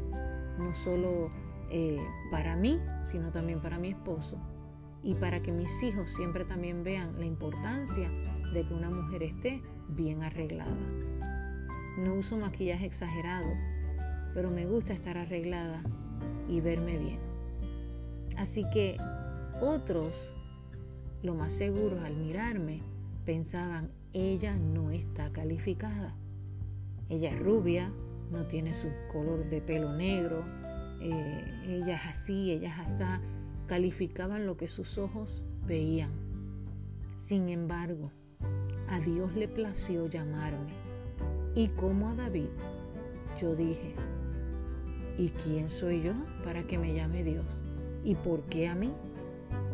no 0.58 0.74
solo 0.74 1.28
eh, 1.70 2.00
para 2.30 2.56
mí, 2.56 2.80
sino 3.02 3.30
también 3.32 3.60
para 3.60 3.78
mi 3.78 3.88
esposo 3.88 4.38
y 5.04 5.14
para 5.14 5.40
que 5.40 5.52
mis 5.52 5.82
hijos 5.82 6.10
siempre 6.14 6.44
también 6.46 6.82
vean 6.82 7.18
la 7.18 7.26
importancia 7.26 8.10
de 8.52 8.66
que 8.66 8.74
una 8.74 8.88
mujer 8.88 9.22
esté 9.22 9.62
bien 9.88 10.22
arreglada. 10.22 10.74
No 11.98 12.14
uso 12.14 12.38
maquillaje 12.38 12.86
exagerado, 12.86 13.52
pero 14.32 14.50
me 14.50 14.64
gusta 14.64 14.94
estar 14.94 15.18
arreglada 15.18 15.82
y 16.48 16.60
verme 16.60 16.98
bien. 16.98 17.18
Así 18.38 18.64
que 18.72 18.96
otros, 19.60 20.32
lo 21.22 21.34
más 21.34 21.52
seguro 21.52 22.00
al 22.00 22.16
mirarme, 22.16 22.80
pensaban, 23.26 23.90
ella 24.14 24.56
no 24.56 24.90
está 24.90 25.30
calificada. 25.32 26.14
Ella 27.10 27.30
es 27.30 27.38
rubia, 27.38 27.92
no 28.32 28.44
tiene 28.44 28.74
su 28.74 28.88
color 29.12 29.48
de 29.50 29.60
pelo 29.60 29.92
negro, 29.92 30.42
eh, 31.00 31.44
ella 31.66 31.96
es 31.96 32.06
así, 32.06 32.50
ella 32.50 32.74
es 32.74 32.92
asá 32.92 33.20
calificaban 33.66 34.46
lo 34.46 34.56
que 34.56 34.68
sus 34.68 34.98
ojos 34.98 35.42
veían. 35.66 36.10
Sin 37.16 37.48
embargo, 37.48 38.10
a 38.88 39.00
Dios 39.00 39.34
le 39.34 39.48
plació 39.48 40.08
llamarme. 40.08 40.72
Y 41.54 41.68
como 41.68 42.08
a 42.08 42.14
David, 42.14 42.48
yo 43.40 43.54
dije, 43.54 43.94
¿y 45.16 45.28
quién 45.30 45.70
soy 45.70 46.02
yo 46.02 46.12
para 46.44 46.64
que 46.64 46.78
me 46.78 46.94
llame 46.94 47.24
Dios? 47.24 47.64
¿Y 48.04 48.14
por 48.16 48.42
qué 48.42 48.68
a 48.68 48.74
mí? 48.74 48.92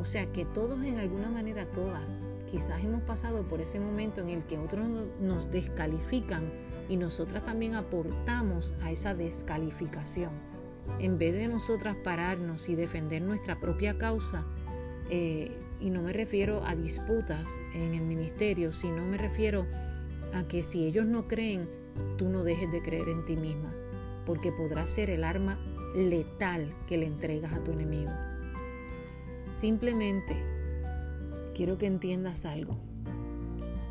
O 0.00 0.04
sea 0.04 0.30
que 0.32 0.44
todos 0.44 0.82
en 0.85 0.99
alguna 0.99 1.28
manera, 1.28 1.66
todas, 1.66 2.23
quizás 2.50 2.82
hemos 2.85 3.02
pasado 3.02 3.42
por 3.42 3.61
ese 3.61 3.80
momento 3.80 4.20
en 4.20 4.30
el 4.30 4.44
que 4.44 4.59
otros 4.59 4.88
nos 5.20 5.50
descalifican 5.50 6.44
y 6.88 6.97
nosotras 6.97 7.44
también 7.44 7.75
aportamos 7.75 8.75
a 8.82 8.90
esa 8.90 9.14
descalificación 9.14 10.50
en 10.99 11.18
vez 11.18 11.34
de 11.34 11.49
nosotras 11.49 11.96
pararnos 12.02 12.68
y 12.68 12.75
defender 12.75 13.22
nuestra 13.22 13.58
propia 13.60 13.99
causa, 13.99 14.44
eh, 15.10 15.50
y 15.80 15.90
no 15.90 16.02
me 16.02 16.12
refiero 16.12 16.64
a 16.64 16.75
disputas 16.76 17.46
en 17.75 17.94
el 17.94 18.02
ministerio, 18.02 18.72
sino 18.72 19.04
me 19.04 19.18
refiero 19.18 19.66
a 20.34 20.44
que 20.44 20.62
si 20.62 20.84
ellos 20.84 21.06
no 21.06 21.26
creen, 21.26 21.68
tú 22.16 22.28
no 22.28 22.44
dejes 22.44 22.70
de 22.70 22.82
creer 22.82 23.08
en 23.08 23.25
ti 23.25 23.37
misma, 23.37 23.72
porque 24.26 24.52
podrá 24.52 24.87
ser 24.87 25.10
el 25.10 25.25
arma 25.25 25.58
letal 25.94 26.68
que 26.88 26.99
le 26.99 27.06
entregas 27.06 27.52
a 27.52 27.64
tu 27.64 27.72
enemigo. 27.72 28.10
Simplemente 29.52 30.37
quiero 31.54 31.76
que 31.76 31.87
entiendas 31.87 32.44
algo. 32.44 32.78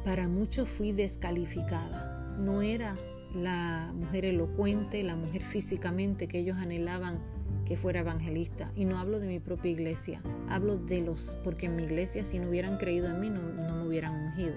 Para 0.05 0.27
muchos 0.27 0.69
fui 0.69 0.91
descalificada. 0.93 2.35
No 2.39 2.61
era 2.61 2.95
la 3.35 3.91
mujer 3.93 4.25
elocuente, 4.25 5.03
la 5.03 5.15
mujer 5.15 5.43
físicamente 5.43 6.27
que 6.27 6.39
ellos 6.39 6.57
anhelaban 6.57 7.19
que 7.65 7.77
fuera 7.77 7.99
evangelista. 7.99 8.71
Y 8.75 8.85
no 8.85 8.97
hablo 8.97 9.19
de 9.19 9.27
mi 9.27 9.39
propia 9.39 9.71
iglesia, 9.71 10.21
hablo 10.47 10.77
de 10.77 11.01
los, 11.01 11.37
porque 11.43 11.67
en 11.67 11.75
mi 11.75 11.83
iglesia 11.83 12.25
si 12.25 12.39
no 12.39 12.49
hubieran 12.49 12.77
creído 12.77 13.07
en 13.07 13.21
mí 13.21 13.29
no, 13.29 13.41
me 13.41 13.87
hubieran 13.87 14.13
ungido. 14.15 14.55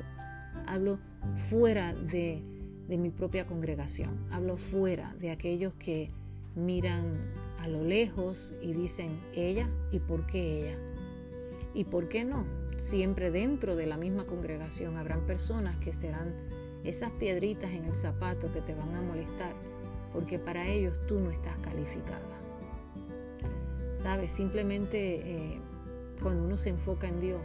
Hablo 0.66 0.98
fuera 1.50 1.94
de, 1.94 2.42
de 2.88 2.96
mi 2.96 3.10
propia 3.10 3.46
congregación, 3.46 4.26
hablo 4.30 4.56
fuera 4.56 5.14
de 5.20 5.30
aquellos 5.30 5.74
que 5.74 6.10
miran 6.54 7.14
a 7.60 7.68
lo 7.68 7.84
lejos 7.84 8.54
y 8.62 8.72
dicen 8.72 9.20
ella 9.34 9.68
y 9.90 9.98
por 9.98 10.26
qué 10.26 10.60
ella. 10.60 10.78
¿Y 11.74 11.84
por 11.84 12.08
qué 12.08 12.24
no? 12.24 12.44
Siempre 12.76 13.30
dentro 13.30 13.76
de 13.76 13.86
la 13.86 13.96
misma 13.96 14.24
congregación 14.24 14.96
habrán 14.96 15.26
personas 15.26 15.76
que 15.76 15.92
serán 15.92 16.34
esas 16.84 17.10
piedritas 17.12 17.70
en 17.70 17.84
el 17.84 17.94
zapato 17.94 18.52
que 18.52 18.60
te 18.60 18.74
van 18.74 18.94
a 18.94 19.02
molestar, 19.02 19.52
porque 20.12 20.38
para 20.38 20.66
ellos 20.66 20.96
tú 21.06 21.20
no 21.20 21.30
estás 21.30 21.56
calificada. 21.60 22.20
¿Sabes? 23.96 24.32
Simplemente 24.32 24.98
eh, 25.34 25.60
cuando 26.20 26.44
uno 26.44 26.58
se 26.58 26.70
enfoca 26.70 27.08
en 27.08 27.20
Dios, 27.20 27.40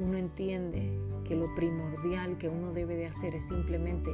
uno 0.00 0.16
entiende 0.16 0.90
que 1.24 1.36
lo 1.36 1.54
primordial 1.54 2.38
que 2.38 2.48
uno 2.48 2.72
debe 2.72 2.96
de 2.96 3.06
hacer 3.06 3.34
es 3.34 3.44
simplemente 3.46 4.10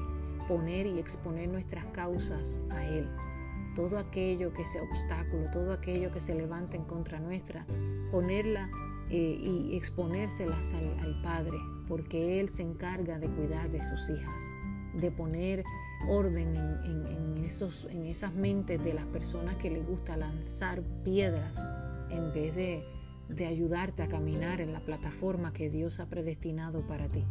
poner 0.49 0.87
y 0.87 0.99
exponer 0.99 1.49
nuestras 1.49 1.87
causas 1.87 2.61
a 2.71 2.85
Él. 2.85 3.09
Todo 3.75 3.99
aquello 3.99 4.53
que 4.53 4.65
sea 4.67 4.83
obstáculo, 4.83 5.51
todo 5.53 5.73
aquello 5.73 6.13
que 6.13 6.21
se 6.21 6.35
levante 6.35 6.77
en 6.77 6.85
contra 6.85 7.19
nuestra, 7.19 7.67
ponerla 8.11 8.71
eh, 9.11 9.37
y 9.41 9.77
exponérselas 9.77 10.73
al 10.73 11.21
Padre, 11.23 11.59
porque 11.89 12.41
Él 12.41 12.49
se 12.49 12.63
encarga 12.63 13.19
de 13.19 13.29
cuidar 13.29 13.71
de 13.71 13.81
sus 13.81 14.09
hijas, 14.09 14.35
de 14.95 15.11
poner 15.11 15.65
orden 16.09 16.57
en, 16.57 17.45
esos, 17.45 17.87
en 17.91 18.07
esas 18.07 18.35
mentes 18.35 18.83
de 18.83 18.95
las 18.95 19.07
personas 19.07 19.57
que 19.57 19.71
les 19.71 19.87
gusta 19.87 20.17
lanzar 20.17 20.83
piedras 21.05 21.59
en 22.11 22.33
vez 22.33 22.55
de, 22.55 22.83
de 23.29 23.47
ayudarte 23.47 24.03
a 24.03 24.09
caminar 24.09 24.61
en 24.61 24.73
la 24.73 24.81
plataforma 24.81 25.53
que 25.53 25.71
Dios 25.71 26.01
ha 26.01 26.07
predestinado 26.07 26.87
para 26.87 27.09
ti. 27.09 27.25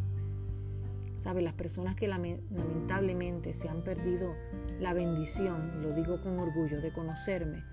¿Sabe? 1.17 1.41
Las 1.41 1.53
personas 1.53 1.95
que 1.95 2.07
lamentablemente 2.07 3.53
se 3.53 3.69
han 3.69 3.83
perdido 3.83 4.33
la 4.79 4.93
bendición, 4.93 5.81
lo 5.81 5.95
digo 5.95 6.21
con 6.21 6.37
orgullo, 6.39 6.81
de 6.81 6.91
conocerme, 6.91 7.63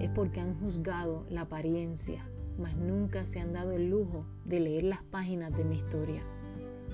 es 0.00 0.10
porque 0.10 0.40
han 0.40 0.58
juzgado 0.58 1.24
la 1.30 1.42
apariencia, 1.42 2.28
mas 2.58 2.76
nunca 2.76 3.26
se 3.26 3.40
han 3.40 3.52
dado 3.52 3.72
el 3.72 3.90
lujo 3.90 4.24
de 4.44 4.60
leer 4.60 4.84
las 4.84 5.02
páginas 5.02 5.56
de 5.56 5.64
mi 5.64 5.76
historia, 5.76 6.22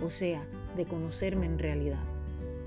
o 0.03 0.11
sea, 0.11 0.43
de 0.77 0.85
conocerme 0.85 1.47
en 1.47 1.59
realidad. 1.59 2.03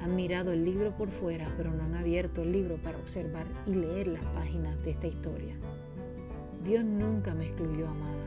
Han 0.02 0.16
mirado 0.16 0.52
el 0.52 0.64
libro 0.64 0.92
por 0.92 1.10
fuera, 1.10 1.52
pero 1.58 1.72
no 1.72 1.84
han 1.84 1.96
abierto 1.96 2.44
el 2.44 2.52
libro 2.52 2.78
para 2.78 2.98
observar 2.98 3.46
y 3.66 3.74
leer 3.74 4.08
las 4.08 4.24
páginas 4.26 4.82
de 4.84 4.92
esta 4.92 5.08
historia. 5.08 5.56
Dios 6.64 6.84
nunca 6.84 7.34
me 7.34 7.46
excluyó, 7.46 7.88
amada. 7.88 8.26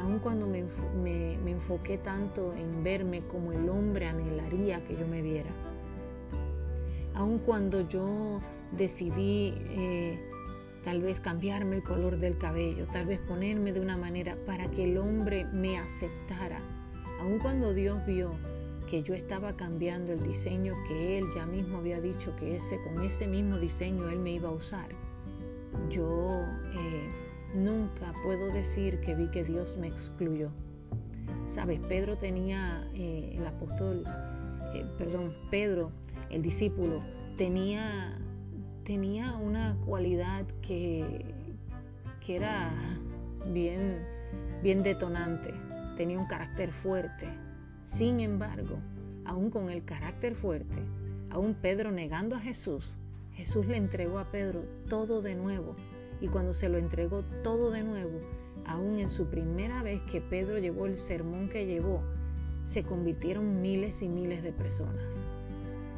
Aun 0.00 0.18
cuando 0.18 0.46
me, 0.46 0.64
enfoqué 1.50 1.98
tanto 1.98 2.52
en 2.54 2.82
verme 2.82 3.22
como 3.22 3.52
el 3.52 3.68
hombre 3.68 4.06
anhelaría 4.06 4.84
que 4.84 4.96
yo 4.96 5.06
me 5.06 5.22
viera. 5.22 5.50
Aun 7.14 7.38
cuando 7.38 7.86
yo 7.88 8.40
decidí 8.72 9.54
eh, 9.68 10.18
tal 10.84 11.00
vez 11.00 11.20
cambiarme 11.20 11.76
el 11.76 11.82
color 11.82 12.18
del 12.18 12.36
cabello, 12.36 12.86
tal 12.92 13.06
vez 13.06 13.18
ponerme 13.20 13.72
de 13.72 13.80
una 13.80 13.96
manera 13.96 14.36
para 14.46 14.70
que 14.70 14.84
el 14.84 14.98
hombre 14.98 15.46
me 15.46 15.78
aceptara. 15.78 16.58
Aun 17.20 17.38
cuando 17.38 17.72
Dios 17.72 18.04
vio 18.06 18.32
que 18.88 19.02
yo 19.02 19.14
estaba 19.14 19.56
cambiando 19.56 20.12
el 20.12 20.22
diseño 20.22 20.74
que 20.86 21.18
Él 21.18 21.24
ya 21.34 21.46
mismo 21.46 21.78
había 21.78 22.00
dicho 22.00 22.36
que 22.36 22.56
ese, 22.56 22.78
con 22.82 23.02
ese 23.02 23.26
mismo 23.26 23.58
diseño 23.58 24.08
Él 24.08 24.18
me 24.18 24.32
iba 24.32 24.50
a 24.50 24.52
usar, 24.52 24.88
yo 25.90 26.28
eh, 26.74 27.08
nunca 27.54 28.12
puedo 28.22 28.52
decir 28.52 29.00
que 29.00 29.14
vi 29.14 29.28
que 29.30 29.42
Dios 29.42 29.76
me 29.78 29.88
excluyó. 29.88 30.50
Sabes, 31.46 31.80
Pedro 31.88 32.18
tenía, 32.18 32.88
eh, 32.94 33.34
el 33.36 33.46
apóstol, 33.46 34.04
eh, 34.74 34.84
perdón, 34.98 35.32
Pedro, 35.50 35.90
el 36.30 36.42
discípulo, 36.42 37.00
tenía 37.36 38.18
tenía 38.84 39.36
una 39.36 39.76
cualidad 39.86 40.44
que, 40.60 41.34
que 42.24 42.36
era 42.36 42.70
bien, 43.50 43.98
bien 44.62 44.82
detonante, 44.82 45.52
tenía 45.96 46.18
un 46.18 46.26
carácter 46.26 46.70
fuerte. 46.70 47.28
Sin 47.82 48.20
embargo, 48.20 48.78
aún 49.24 49.50
con 49.50 49.70
el 49.70 49.84
carácter 49.84 50.34
fuerte, 50.34 50.82
aún 51.30 51.54
Pedro 51.54 51.90
negando 51.90 52.36
a 52.36 52.40
Jesús, 52.40 52.98
Jesús 53.32 53.66
le 53.66 53.76
entregó 53.76 54.18
a 54.18 54.30
Pedro 54.30 54.64
todo 54.88 55.22
de 55.22 55.34
nuevo. 55.34 55.76
Y 56.20 56.28
cuando 56.28 56.54
se 56.54 56.68
lo 56.68 56.78
entregó 56.78 57.22
todo 57.42 57.70
de 57.70 57.82
nuevo, 57.82 58.18
aún 58.66 58.98
en 58.98 59.10
su 59.10 59.26
primera 59.26 59.82
vez 59.82 60.00
que 60.02 60.20
Pedro 60.20 60.58
llevó 60.58 60.86
el 60.86 60.98
sermón 60.98 61.48
que 61.48 61.66
llevó, 61.66 62.02
se 62.62 62.82
convirtieron 62.84 63.60
miles 63.60 64.00
y 64.02 64.08
miles 64.08 64.42
de 64.42 64.52
personas. 64.52 65.04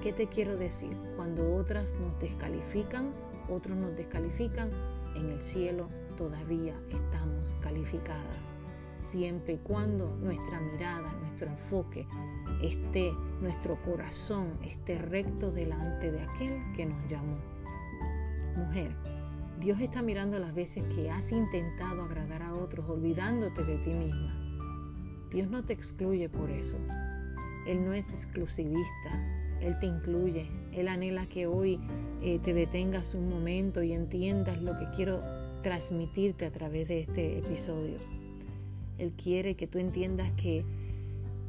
¿Qué 0.07 0.12
te 0.12 0.29
quiero 0.29 0.57
decir? 0.57 0.97
Cuando 1.16 1.57
otras 1.57 1.97
nos 1.97 2.16
descalifican, 2.21 3.12
otros 3.49 3.77
nos 3.77 3.97
descalifican, 3.97 4.71
en 5.16 5.31
el 5.31 5.42
cielo 5.42 5.88
todavía 6.16 6.75
estamos 6.90 7.57
calificadas, 7.61 8.55
siempre 9.01 9.55
y 9.55 9.57
cuando 9.57 10.14
nuestra 10.23 10.61
mirada, 10.61 11.12
nuestro 11.23 11.49
enfoque 11.49 12.07
esté, 12.62 13.12
nuestro 13.40 13.83
corazón 13.83 14.53
esté 14.62 14.97
recto 14.97 15.51
delante 15.51 16.12
de 16.12 16.23
aquel 16.23 16.62
que 16.77 16.87
nos 16.87 17.11
llamó. 17.11 17.38
Mujer, 18.55 18.92
Dios 19.59 19.81
está 19.81 20.03
mirando 20.03 20.38
las 20.38 20.55
veces 20.55 20.85
que 20.95 21.11
has 21.11 21.33
intentado 21.33 22.03
agradar 22.05 22.45
a 22.45 22.55
otros 22.55 22.88
olvidándote 22.88 23.64
de 23.64 23.77
ti 23.79 23.90
misma. 23.90 24.38
Dios 25.33 25.51
no 25.51 25.64
te 25.64 25.73
excluye 25.73 26.29
por 26.29 26.49
eso. 26.49 26.79
Él 27.66 27.85
no 27.85 27.92
es 27.92 28.12
exclusivista. 28.12 29.36
Él 29.61 29.79
te 29.79 29.87
incluye. 29.87 30.49
Él 30.73 30.88
anhela 30.88 31.27
que 31.27 31.47
hoy 31.47 31.81
eh, 32.23 32.38
te 32.38 32.55
detengas 32.55 33.14
un 33.14 33.29
momento 33.29 33.83
y 33.83 33.92
entiendas 33.92 34.61
lo 34.61 34.79
que 34.79 34.87
quiero 34.95 35.21
transmitirte 35.62 36.47
a 36.47 36.51
través 36.51 36.88
de 36.88 37.01
este 37.01 37.38
episodio. 37.38 37.99
Él 38.99 39.12
quiere 39.12 39.57
que 39.57 39.66
tú 39.66 39.79
entiendas 39.79 40.31
que 40.33 40.64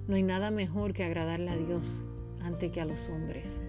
no 0.07 0.15
hay 0.15 0.23
nada 0.23 0.51
mejor 0.51 0.93
que 0.93 1.03
agradarle 1.03 1.49
a 1.49 1.57
Dios 1.57 2.05
antes 2.41 2.71
que 2.71 2.81
a 2.81 2.85
los 2.85 3.09
hombres. 3.09 3.61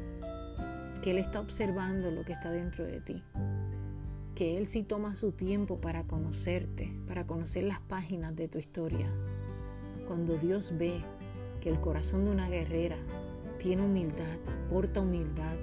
Que 1.03 1.11
Él 1.11 1.19
está 1.19 1.41
observando 1.41 2.11
lo 2.11 2.25
que 2.25 2.33
está 2.33 2.51
dentro 2.51 2.85
de 2.85 3.01
ti. 3.01 3.23
Que 4.35 4.57
Él 4.57 4.67
sí 4.67 4.83
toma 4.85 5.17
su 5.17 5.33
tiempo 5.33 5.81
para 5.81 6.05
conocerte, 6.05 6.93
para 7.07 7.27
conocer 7.27 7.65
las 7.65 7.81
páginas 7.81 8.37
de 8.37 8.49
tu 8.49 8.59
historia. 8.59 9.11
Cuando 10.07 10.37
Dios 10.39 10.73
ve 10.79 11.03
que 11.61 11.71
el 11.71 11.81
corazón 11.81 12.25
de 12.25 12.31
una 12.31 12.49
guerrera 12.49 12.97
tiene 13.59 13.83
humildad, 13.83 14.37
porta 14.71 15.01
humildad 15.01 15.57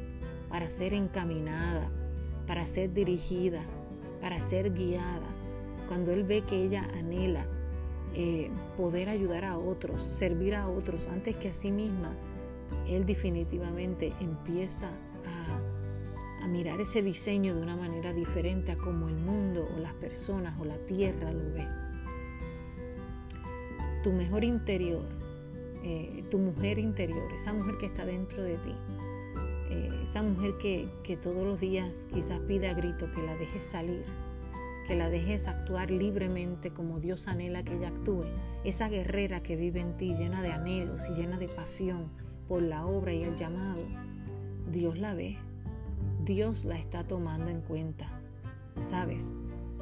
para 0.50 0.70
ser 0.70 0.94
encaminada, 0.94 1.90
para 2.48 2.66
ser 2.66 2.94
dirigida, 2.94 3.62
para 4.22 4.40
ser 4.40 4.74
guiada. 4.74 5.28
Cuando 5.88 6.12
Él 6.12 6.24
ve 6.24 6.42
que 6.42 6.64
ella 6.64 6.88
anhela 6.98 7.46
eh, 8.14 8.50
poder 8.78 9.10
ayudar 9.10 9.46
a 9.46 9.58
otros, 9.58 10.04
servir 10.04 10.56
a 10.56 10.68
otros 10.68 11.08
antes 11.08 11.36
que 11.36 11.50
a 11.50 11.54
sí 11.54 11.72
misma, 11.72 12.16
Él 12.88 13.06
definitivamente 13.06 14.14
empieza 14.20 14.88
a, 14.88 16.44
a 16.44 16.48
mirar 16.48 16.80
ese 16.82 17.02
diseño 17.02 17.56
de 17.56 17.62
una 17.62 17.76
manera 17.76 18.14
diferente 18.14 18.72
a 18.72 18.78
como 18.78 19.10
el 19.10 19.16
mundo 19.16 19.68
o 19.76 19.80
las 19.80 19.94
personas 19.94 20.60
o 20.60 20.66
la 20.66 20.78
tierra 20.78 21.32
lo 21.32 21.54
ve. 21.54 21.66
Tu 24.04 24.12
mejor 24.12 24.44
interior 24.44 25.25
eh, 25.88 26.24
tu 26.32 26.40
mujer 26.40 26.80
interior, 26.80 27.32
esa 27.34 27.54
mujer 27.54 27.78
que 27.78 27.86
está 27.86 28.06
dentro 28.06 28.42
de 28.42 28.56
ti, 28.58 28.76
eh, 29.70 30.04
esa 30.04 30.24
mujer 30.24 30.56
que, 30.60 30.90
que 31.04 31.16
todos 31.16 31.46
los 31.46 31.60
días 31.60 32.08
quizás 32.12 32.40
pide 32.40 32.70
a 32.70 32.74
grito 32.74 33.12
que 33.12 33.22
la 33.22 33.36
dejes 33.36 33.64
salir, 33.64 34.04
que 34.88 34.96
la 34.96 35.12
dejes 35.12 35.48
actuar 35.48 35.92
libremente 35.92 36.72
como 36.72 37.00
Dios 37.00 37.28
anhela 37.28 37.62
que 37.62 37.76
ella 37.76 37.90
actúe, 37.90 38.24
esa 38.64 38.90
guerrera 38.90 39.44
que 39.44 39.56
vive 39.56 39.80
en 39.80 39.96
ti 39.96 40.16
llena 40.16 40.42
de 40.42 40.54
anhelos 40.54 41.04
y 41.08 41.14
llena 41.14 41.38
de 41.38 41.50
pasión 41.50 42.10
por 42.48 42.64
la 42.64 42.88
obra 42.88 43.14
y 43.14 43.22
el 43.22 43.36
llamado, 43.38 43.84
Dios 44.72 44.98
la 44.98 45.14
ve, 45.14 45.38
Dios 46.24 46.66
la 46.66 46.80
está 46.80 47.04
tomando 47.04 47.52
en 47.52 47.62
cuenta. 47.62 48.08
¿Sabes? 48.90 49.30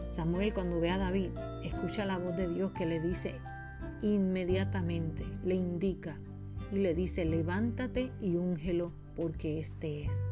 Samuel 0.09 0.53
cuando 0.53 0.81
ve 0.81 0.91
a 0.91 0.97
David, 0.97 1.29
escucha 1.63 2.03
la 2.03 2.17
voz 2.17 2.35
de 2.35 2.49
Dios 2.49 2.73
que 2.73 2.85
le 2.85 2.99
dice, 2.99 3.35
inmediatamente 4.03 5.25
le 5.43 5.55
indica 5.55 6.17
y 6.71 6.77
le 6.77 6.93
dice, 6.93 7.25
levántate 7.25 8.11
y 8.21 8.35
úngelo 8.35 8.91
porque 9.15 9.59
este 9.59 10.03
es. 10.03 10.25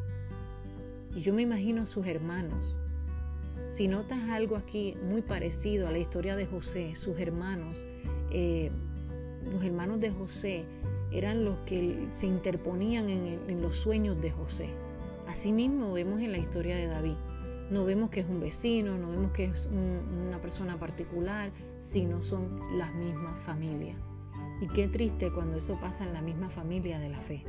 Y 1.15 1.21
yo 1.21 1.33
me 1.33 1.41
imagino 1.41 1.85
sus 1.85 2.07
hermanos 2.07 2.77
Si 3.71 3.87
notas 3.87 4.29
algo 4.29 4.55
aquí 4.55 4.95
muy 5.09 5.21
parecido 5.21 5.87
a 5.87 5.91
la 5.91 5.97
historia 5.97 6.35
de 6.35 6.45
José, 6.45 6.95
sus 6.95 7.19
hermanos, 7.19 7.87
eh, 8.31 8.71
los 9.51 9.63
hermanos 9.63 9.99
de 9.99 10.09
José 10.11 10.65
eran 11.11 11.45
los 11.45 11.57
que 11.65 12.07
se 12.11 12.27
interponían 12.27 13.09
en, 13.09 13.61
los 13.61 13.75
sueños 13.75 14.21
de 14.21 14.31
José. 14.31 14.69
Asimismo 15.27 15.93
vemos 15.93 16.21
en 16.21 16.31
la 16.31 16.37
historia 16.37 16.75
de 16.75 16.87
David. 16.87 17.15
No 17.71 17.85
vemos 17.85 18.09
que 18.09 18.19
es 18.19 18.27
un 18.27 18.41
vecino, 18.41 18.97
no 18.97 19.09
vemos 19.09 19.31
que 19.31 19.45
es 19.45 19.67
una 19.71 20.39
persona 20.39 20.77
particular, 20.77 21.51
sino 21.79 22.21
son 22.21 22.59
las 22.77 22.93
mismas 22.93 23.39
familias. 23.45 23.95
Y 24.59 24.67
qué 24.67 24.89
triste 24.89 25.31
cuando 25.31 25.57
eso 25.57 25.79
pasa 25.79 26.05
en 26.05 26.13
la 26.13 26.21
misma 26.21 26.49
familia 26.49 26.99
de 26.99 27.07
la 27.07 27.21
fe, 27.21 27.45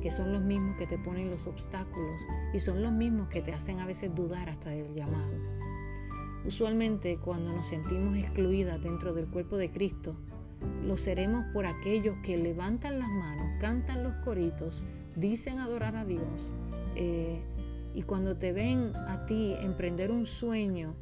que 0.00 0.10
son 0.10 0.32
los 0.32 0.40
mismos 0.40 0.76
que 0.78 0.86
te 0.86 0.96
ponen 0.96 1.30
los 1.30 1.46
obstáculos 1.46 2.22
y 2.54 2.60
son 2.60 2.82
los 2.82 2.90
mismos 2.90 3.28
que 3.28 3.42
te 3.42 3.52
hacen 3.52 3.78
a 3.78 3.86
veces 3.86 4.14
dudar 4.14 4.48
hasta 4.48 4.70
del 4.70 4.94
llamado. 4.94 5.36
Usualmente 6.46 7.18
cuando 7.18 7.52
nos 7.52 7.68
sentimos 7.68 8.16
excluidas 8.16 8.82
dentro 8.82 9.12
del 9.12 9.26
cuerpo 9.26 9.58
de 9.58 9.70
Cristo, 9.70 10.16
lo 10.86 10.96
seremos 10.96 11.44
por 11.52 11.66
aquellos 11.66 12.16
que 12.22 12.38
levantan 12.38 12.98
las 12.98 13.10
manos, 13.10 13.60
cantan 13.60 14.02
los 14.02 14.14
coritos, 14.24 14.84
dicen 15.16 15.58
adorar 15.58 15.96
a 15.96 16.06
Dios. 16.06 16.50
Eh, 16.94 17.42
y 17.96 18.02
cuando 18.02 18.36
te 18.36 18.52
ven 18.52 18.94
a 18.94 19.24
ti 19.24 19.54
emprender 19.58 20.10
un 20.10 20.26
sueño, 20.26 20.94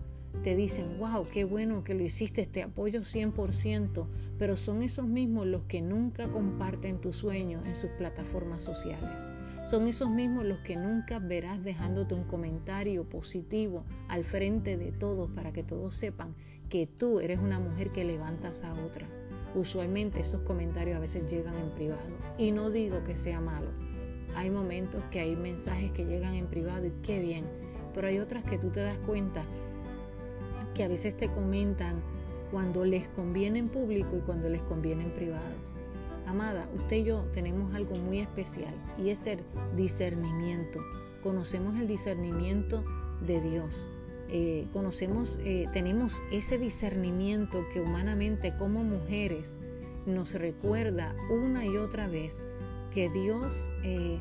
te 0.44 0.54
dicen, 0.54 1.00
wow, 1.00 1.26
qué 1.33 1.42
bueno 1.42 1.83
que 1.83 1.92
lo 1.92 2.04
hiciste, 2.04 2.46
te 2.46 2.62
apoyo 2.62 3.00
100%, 3.00 4.07
pero 4.38 4.57
son 4.57 4.80
esos 4.80 5.04
mismos 5.04 5.48
los 5.48 5.64
que 5.64 5.83
nunca 5.83 6.28
comparten 6.28 7.00
tu 7.00 7.12
sueño 7.12 7.61
en 7.66 7.74
sus 7.74 7.90
plataformas 7.98 8.62
sociales. 8.62 9.11
Son 9.68 9.88
esos 9.88 10.09
mismos 10.09 10.46
los 10.46 10.59
que 10.59 10.76
nunca 10.76 11.18
verás 11.18 11.64
dejándote 11.64 12.14
un 12.14 12.24
comentario 12.24 13.02
positivo 13.09 13.85
al 14.07 14.22
frente 14.22 14.76
de 14.76 14.92
todos 14.92 15.28
para 15.33 15.52
que 15.52 15.64
todos 15.64 15.96
sepan 15.96 16.37
que 16.68 16.87
tú 16.87 17.18
eres 17.18 17.40
una 17.40 17.59
mujer 17.59 17.90
que 17.90 18.04
levantas 18.04 18.62
a 18.62 18.72
otra. 18.72 19.09
Usualmente 19.57 20.20
esos 20.20 20.42
comentarios 20.42 20.96
a 20.96 21.00
veces 21.00 21.28
llegan 21.28 21.57
en 21.57 21.70
privado 21.70 22.07
y 22.38 22.52
no 22.52 22.70
digo 22.70 23.02
que 23.02 23.16
sea 23.16 23.40
malo. 23.40 23.84
Hay 24.35 24.51
momentos 24.51 25.03
que 25.11 25.20
hay 25.20 25.37
mensajes 25.37 25.92
que 25.92 26.05
llegan 26.05 26.35
en 26.35 26.47
privado 26.47 26.87
y 26.87 26.92
qué 27.03 27.20
bien, 27.20 27.44
pero 27.94 28.09
hay 28.09 28.18
otras 28.18 28.44
que 28.44 28.59
tú 28.59 28.70
te 28.70 28.81
das 28.81 28.99
cuenta 29.07 29.42
que 30.75 30.85
a 30.85 30.88
veces 30.88 31.16
te 31.16 31.29
comentan 31.29 32.03
cuando 32.51 32.85
les 32.85 33.09
conviene 33.09 33.59
en 33.61 33.68
público 33.68 34.16
y 34.16 34.20
cuando 34.20 34.49
les 34.49 34.62
conviene 34.62 35.05
en 35.05 35.11
privado. 35.11 35.55
Amada, 36.27 36.68
usted 36.75 36.97
y 36.97 37.05
yo 37.05 37.25
tenemos 37.35 37.75
algo 37.75 37.97
muy 37.97 38.20
especial 38.20 38.75
y 38.99 39.11
es 39.11 39.27
el 39.27 39.40
discernimiento. 39.77 40.81
Conocemos 41.23 41.79
el 41.79 41.87
discernimiento 41.87 42.85
de 43.27 43.40
Dios. 43.40 43.87
Eh, 44.31 44.66
conocemos, 44.73 45.38
eh, 45.44 45.66
tenemos 45.73 46.23
ese 46.33 46.59
discernimiento 46.59 47.64
que 47.73 47.81
humanamente 47.81 48.55
como 48.57 48.83
mujeres 48.83 49.59
nos 50.07 50.33
recuerda 50.33 51.14
una 51.31 51.66
y 51.66 51.77
otra 51.77 52.09
vez 52.09 52.44
que 52.94 53.11
Dios 53.11 53.68
eh, 53.83 54.18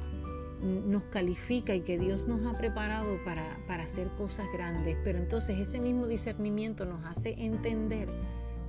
nos 0.62 1.03
califica 1.03 1.75
y 1.75 1.81
que 1.81 1.99
Dios 1.99 2.27
nos 2.27 2.45
ha 2.45 2.57
preparado 2.57 3.23
para, 3.23 3.57
para 3.67 3.83
hacer 3.83 4.07
cosas 4.17 4.47
grandes. 4.53 4.97
Pero 5.03 5.19
entonces 5.19 5.59
ese 5.59 5.79
mismo 5.79 6.07
discernimiento 6.07 6.86
nos 6.86 7.05
hace 7.05 7.36
entender 7.38 8.07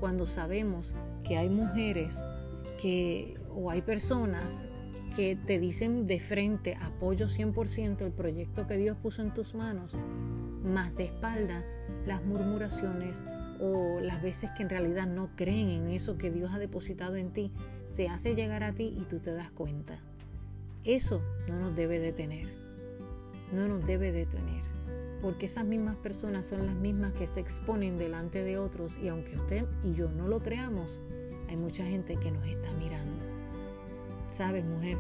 cuando 0.01 0.27
sabemos 0.27 0.95
que 1.27 1.39
hay 1.39 1.49
mujeres 1.49 2.23
que, 2.81 3.39
o 3.55 3.71
hay 3.71 3.83
personas 3.83 4.45
que 5.17 5.37
te 5.47 5.59
dicen 5.61 6.07
de 6.07 6.19
frente, 6.19 6.77
apoyo 6.81 7.29
100% 7.29 8.03
el 8.03 8.13
proyecto 8.13 8.67
que 8.67 8.77
Dios 8.77 8.97
puso 9.01 9.23
en 9.23 9.33
tus 9.33 9.55
manos, 9.55 9.97
más 10.65 10.95
de 10.97 11.05
espalda 11.05 11.65
las 12.05 12.25
murmuraciones 12.25 13.23
o 13.61 14.01
las 14.01 14.23
veces 14.23 14.51
que 14.57 14.65
en 14.65 14.71
realidad 14.71 15.07
no 15.07 15.31
creen 15.37 15.71
en 15.71 15.91
eso 15.91 16.19
que 16.19 16.31
Dios 16.31 16.53
ha 16.53 16.59
depositado 16.59 17.17
en 17.17 17.33
ti, 17.33 17.53
se 17.87 18.09
hace 18.09 18.35
llegar 18.35 18.63
a 18.63 18.73
ti 18.73 18.95
y 18.99 19.05
tú 19.05 19.21
te 19.21 19.33
das 19.33 19.51
cuenta. 19.51 20.01
Eso 20.85 21.23
no 21.49 21.59
nos 21.59 21.75
debe 21.75 21.99
detener, 21.99 22.49
no 23.53 23.67
nos 23.69 23.87
debe 23.87 24.13
detener, 24.13 24.63
porque 25.23 25.47
esas 25.47 25.65
mismas 25.65 25.97
personas 25.97 26.47
son 26.47 26.67
las 26.67 26.75
mismas 26.75 27.15
que 27.15 27.27
se 27.27 27.41
exponen 27.41 27.97
delante 27.97 28.45
de 28.45 28.59
otros 28.59 28.99
y 29.03 29.09
aunque 29.09 29.37
usted 29.37 29.65
y 29.83 29.95
yo 29.95 30.11
no 30.11 30.29
lo 30.29 30.43
creamos, 30.43 30.99
hay 31.49 31.57
mucha 31.57 31.85
gente 31.85 32.17
que 32.17 32.31
nos 32.31 32.47
está 32.47 32.71
mirando. 32.73 33.23
Sabes, 34.31 34.65
mujer, 34.65 34.99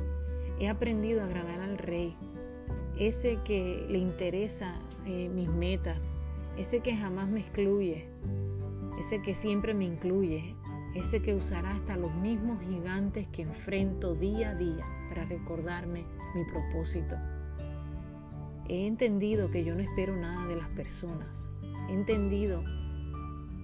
he 0.58 0.68
aprendido 0.68 1.20
a 1.20 1.26
agradar 1.26 1.60
al 1.60 1.76
rey, 1.76 2.14
ese 2.98 3.38
que 3.44 3.86
le 3.88 3.98
interesa 3.98 4.76
eh, 5.06 5.28
mis 5.28 5.48
metas, 5.48 6.14
ese 6.56 6.80
que 6.80 6.96
jamás 6.96 7.28
me 7.28 7.40
excluye, 7.40 8.06
ese 8.98 9.20
que 9.20 9.34
siempre 9.34 9.74
me 9.74 9.84
incluye, 9.84 10.54
ese 10.94 11.20
que 11.22 11.34
usará 11.34 11.72
hasta 11.72 11.96
los 11.96 12.14
mismos 12.14 12.62
gigantes 12.62 13.26
que 13.28 13.42
enfrento 13.42 14.14
día 14.14 14.50
a 14.50 14.54
día 14.54 14.84
para 15.08 15.24
recordarme 15.24 16.04
mi 16.34 16.44
propósito. 16.44 17.16
He 18.68 18.86
entendido 18.86 19.50
que 19.50 19.64
yo 19.64 19.74
no 19.74 19.80
espero 19.80 20.16
nada 20.16 20.46
de 20.46 20.56
las 20.56 20.68
personas. 20.70 21.48
He 21.88 21.92
entendido 21.92 22.64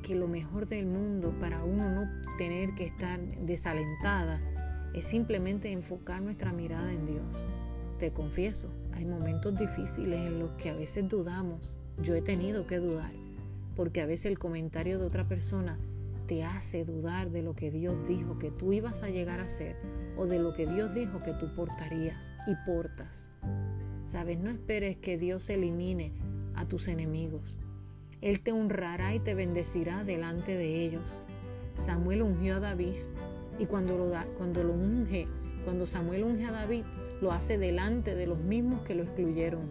que 0.02 0.14
lo 0.14 0.28
mejor 0.28 0.66
del 0.68 0.86
mundo 0.86 1.34
para 1.40 1.64
uno 1.64 1.88
no 1.90 2.10
tener 2.36 2.74
que 2.74 2.86
estar 2.86 3.20
desalentada 3.20 4.40
es 4.92 5.06
simplemente 5.06 5.70
enfocar 5.70 6.20
nuestra 6.20 6.52
mirada 6.52 6.92
en 6.92 7.06
Dios. 7.06 7.46
Te 7.98 8.12
confieso, 8.12 8.70
hay 8.92 9.04
momentos 9.04 9.58
difíciles 9.58 10.18
en 10.18 10.40
los 10.40 10.50
que 10.52 10.70
a 10.70 10.74
veces 10.74 11.08
dudamos. 11.08 11.78
Yo 12.02 12.14
he 12.14 12.22
tenido 12.22 12.66
que 12.66 12.78
dudar, 12.78 13.12
porque 13.76 14.00
a 14.00 14.06
veces 14.06 14.26
el 14.26 14.38
comentario 14.38 14.98
de 14.98 15.06
otra 15.06 15.28
persona 15.28 15.78
te 16.30 16.44
hace 16.44 16.84
dudar 16.84 17.32
de 17.32 17.42
lo 17.42 17.56
que 17.56 17.72
Dios 17.72 18.06
dijo 18.06 18.38
que 18.38 18.52
tú 18.52 18.72
ibas 18.72 19.02
a 19.02 19.10
llegar 19.10 19.40
a 19.40 19.48
ser 19.48 19.74
o 20.16 20.26
de 20.26 20.38
lo 20.38 20.52
que 20.52 20.64
Dios 20.64 20.94
dijo 20.94 21.18
que 21.18 21.32
tú 21.32 21.52
portarías 21.56 22.32
y 22.46 22.54
portas. 22.64 23.32
Sabes, 24.04 24.38
no 24.38 24.48
esperes 24.48 24.96
que 24.96 25.18
Dios 25.18 25.50
elimine 25.50 26.12
a 26.54 26.68
tus 26.68 26.86
enemigos. 26.86 27.58
Él 28.20 28.44
te 28.44 28.52
honrará 28.52 29.12
y 29.12 29.18
te 29.18 29.34
bendecirá 29.34 30.04
delante 30.04 30.56
de 30.56 30.84
ellos. 30.84 31.24
Samuel 31.74 32.22
ungió 32.22 32.58
a 32.58 32.60
David 32.60 32.94
y 33.58 33.66
cuando 33.66 33.98
lo, 33.98 34.08
da, 34.08 34.24
cuando 34.38 34.62
lo 34.62 34.72
unge, 34.72 35.26
cuando 35.64 35.84
Samuel 35.84 36.22
unge 36.22 36.44
a 36.44 36.52
David, 36.52 36.84
lo 37.20 37.32
hace 37.32 37.58
delante 37.58 38.14
de 38.14 38.28
los 38.28 38.38
mismos 38.38 38.82
que 38.82 38.94
lo 38.94 39.02
excluyeron. 39.02 39.68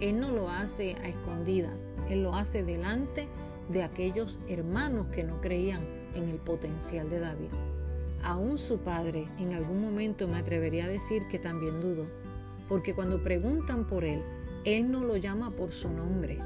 Él 0.00 0.20
no 0.20 0.32
lo 0.32 0.50
hace 0.50 0.96
a 0.96 1.08
escondidas, 1.08 1.94
Él 2.10 2.24
lo 2.24 2.34
hace 2.34 2.62
delante 2.62 3.22
de 3.22 3.49
aquellos 3.84 4.38
hermanos 4.48 5.06
que 5.08 5.24
no 5.24 5.40
creían 5.40 5.82
en 6.14 6.28
el 6.28 6.36
potencial 6.38 7.08
de 7.08 7.20
David. 7.20 7.50
Aún 8.22 8.58
su 8.58 8.78
padre 8.78 9.28
en 9.38 9.54
algún 9.54 9.80
momento 9.80 10.28
me 10.28 10.38
atrevería 10.38 10.84
a 10.84 10.88
decir 10.88 11.22
que 11.30 11.38
también 11.38 11.80
dudó, 11.80 12.06
porque 12.68 12.94
cuando 12.94 13.22
preguntan 13.22 13.86
por 13.86 14.04
él, 14.04 14.22
él 14.64 14.90
no 14.90 15.00
lo 15.00 15.16
llama 15.16 15.52
por 15.52 15.72
su 15.72 15.88
nombre, 15.88 16.38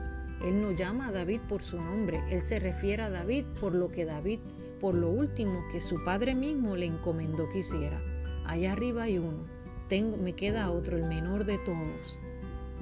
él 0.44 0.60
no 0.62 0.72
llama 0.72 1.08
a 1.08 1.12
David 1.12 1.40
por 1.48 1.62
su 1.62 1.76
nombre, 1.78 2.20
él 2.30 2.42
se 2.42 2.60
refiere 2.60 3.02
a 3.02 3.10
David 3.10 3.44
por 3.60 3.74
lo 3.74 3.88
que 3.88 4.04
David 4.04 4.38
por 4.80 4.94
lo 4.94 5.08
último 5.08 5.64
que 5.72 5.80
su 5.80 6.04
padre 6.04 6.34
mismo 6.34 6.76
le 6.76 6.84
encomendó 6.84 7.48
que 7.48 7.60
hiciera. 7.60 7.98
Allá 8.44 8.72
arriba 8.72 9.04
hay 9.04 9.16
uno, 9.16 9.46
tengo, 9.88 10.18
me 10.18 10.34
queda 10.34 10.70
otro, 10.70 10.98
el 10.98 11.04
menor 11.04 11.46
de 11.46 11.56
todos. 11.58 12.18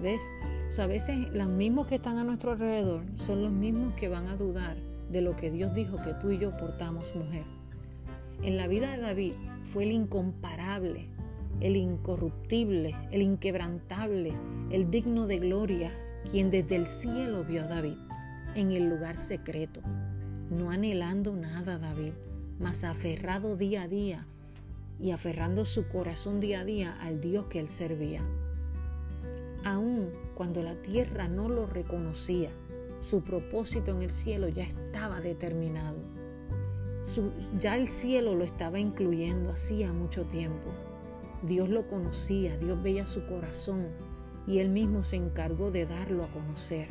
¿Ves? 0.03 0.21
A 0.79 0.87
veces 0.87 1.33
los 1.33 1.49
mismos 1.49 1.87
que 1.87 1.97
están 1.97 2.19
a 2.19 2.25
nuestro 2.25 2.53
alrededor 2.53 3.03
son 3.17 3.43
los 3.43 3.53
mismos 3.53 3.95
que 3.95 4.09
van 4.09 4.27
a 4.27 4.37
dudar 4.37 4.77
de 5.11 5.21
lo 5.21 5.37
que 5.37 5.51
Dios 5.51 5.75
dijo 5.75 5.97
que 6.03 6.15
tú 6.15 6.31
y 6.31 6.39
yo 6.39 6.51
portamos, 6.51 7.05
mujer. 7.15 7.45
En 8.43 8.57
la 8.57 8.67
vida 8.67 8.91
de 8.93 9.01
David 9.01 9.35
fue 9.73 9.85
el 9.85 9.93
incomparable, 9.93 11.07
el 11.61 11.77
incorruptible, 11.77 12.97
el 13.11 13.23
inquebrantable, 13.23 14.33
el 14.71 14.91
digno 14.91 15.27
de 15.27 15.39
gloria, 15.39 15.93
quien 16.31 16.51
desde 16.51 16.77
el 16.77 16.87
cielo 16.87 17.45
vio 17.45 17.63
a 17.63 17.69
David 17.69 17.97
en 18.55 18.73
el 18.73 18.89
lugar 18.89 19.17
secreto 19.17 19.81
no 20.53 20.71
anhelando 20.71 21.35
nada 21.35 21.79
David, 21.79 22.13
mas 22.61 22.85
aferrado 22.85 23.57
día 23.57 23.83
a 23.83 23.89
día 23.89 24.27
y 25.01 25.11
aferrando 25.11 25.65
su 25.65 25.89
corazón 25.89 26.41
día 26.41 26.61
a 26.61 26.65
día 26.65 26.97
al 27.01 27.21
Dios 27.21 27.47
que 27.47 27.59
él 27.59 27.69
servía. 27.69 28.23
Aun 29.65 30.11
cuando 30.35 30.63
la 30.63 30.75
tierra 30.75 31.29
no 31.29 31.49
lo 31.49 31.67
reconocía, 31.67 32.51
su 33.01 33.23
propósito 33.23 33.93
en 33.93 34.03
el 34.03 34.11
cielo 34.11 34.49
ya 34.49 34.65
estaba 34.65 35.21
determinado. 35.21 35.99
ya 37.61 37.77
el 37.77 37.89
cielo 37.89 38.35
lo 38.35 38.45
estaba 38.45 38.79
incluyendo 38.79 39.51
hacía 39.51 39.93
mucho 39.93 40.25
tiempo. 40.25 40.71
Dios 41.43 41.69
lo 41.69 41.89
conocía, 41.89 42.57
Dios 42.57 42.81
veía 42.83 43.07
su 43.07 43.27
corazón 43.27 43.89
y 44.47 44.59
él 44.59 44.69
mismo 44.69 45.03
se 45.03 45.17
encargó 45.17 45.71
de 45.71 45.87
darlo 45.87 46.25
a 46.25 46.29
conocer. 46.29 46.89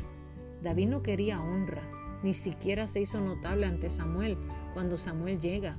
David 0.62 0.88
no 0.88 1.02
quería 1.02 1.42
honra, 1.42 1.82
ni 2.22 2.34
siquiera 2.34 2.88
se 2.88 3.00
hizo 3.00 3.20
notable 3.20 3.66
ante 3.66 3.90
Samuel 3.90 4.36
cuando 4.74 4.98
Samuel 4.98 5.40
llega. 5.40 5.76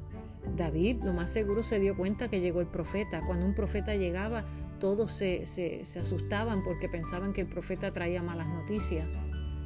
David 0.55 1.03
lo 1.03 1.13
más 1.13 1.31
seguro 1.31 1.63
se 1.63 1.79
dio 1.79 1.95
cuenta 1.95 2.27
que 2.27 2.41
llegó 2.41 2.59
el 2.59 2.67
profeta. 2.67 3.21
Cuando 3.25 3.45
un 3.45 3.55
profeta 3.55 3.95
llegaba, 3.95 4.43
todos 4.83 5.13
se, 5.13 5.85
asustaban 5.97 6.61
porque 6.61 6.89
pensaban 6.89 7.31
que 7.31 7.39
el 7.39 7.47
profeta 7.47 7.93
traía 7.93 8.21
malas 8.21 8.49
noticias. 8.49 9.17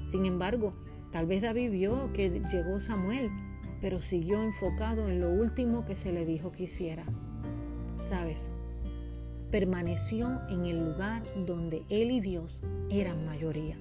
Sin 0.06 0.28
embargo, 0.28 0.74
tal 1.12 1.26
vez 1.26 1.42
David 1.42 1.72
vio 1.72 2.14
que 2.14 2.30
llegó 2.30 2.80
Samuel, 2.80 3.32
pero 3.82 4.04
siguió 4.04 4.44
enfocado 4.44 5.10
en 5.10 5.20
lo 5.20 5.32
último 5.32 5.88
que 5.88 5.96
se 5.96 6.12
le 6.12 6.24
dijo 6.24 6.52
que 6.52 6.66
hiciera. 6.66 7.04
¿Sabes? 7.98 8.52
Permaneció 9.50 10.40
en 10.50 10.66
el 10.66 10.86
lugar 10.86 11.24
donde 11.48 11.82
él 11.90 12.12
y 12.12 12.22
Dios 12.22 12.62
eran 12.92 13.26
mayoría. 13.26 13.76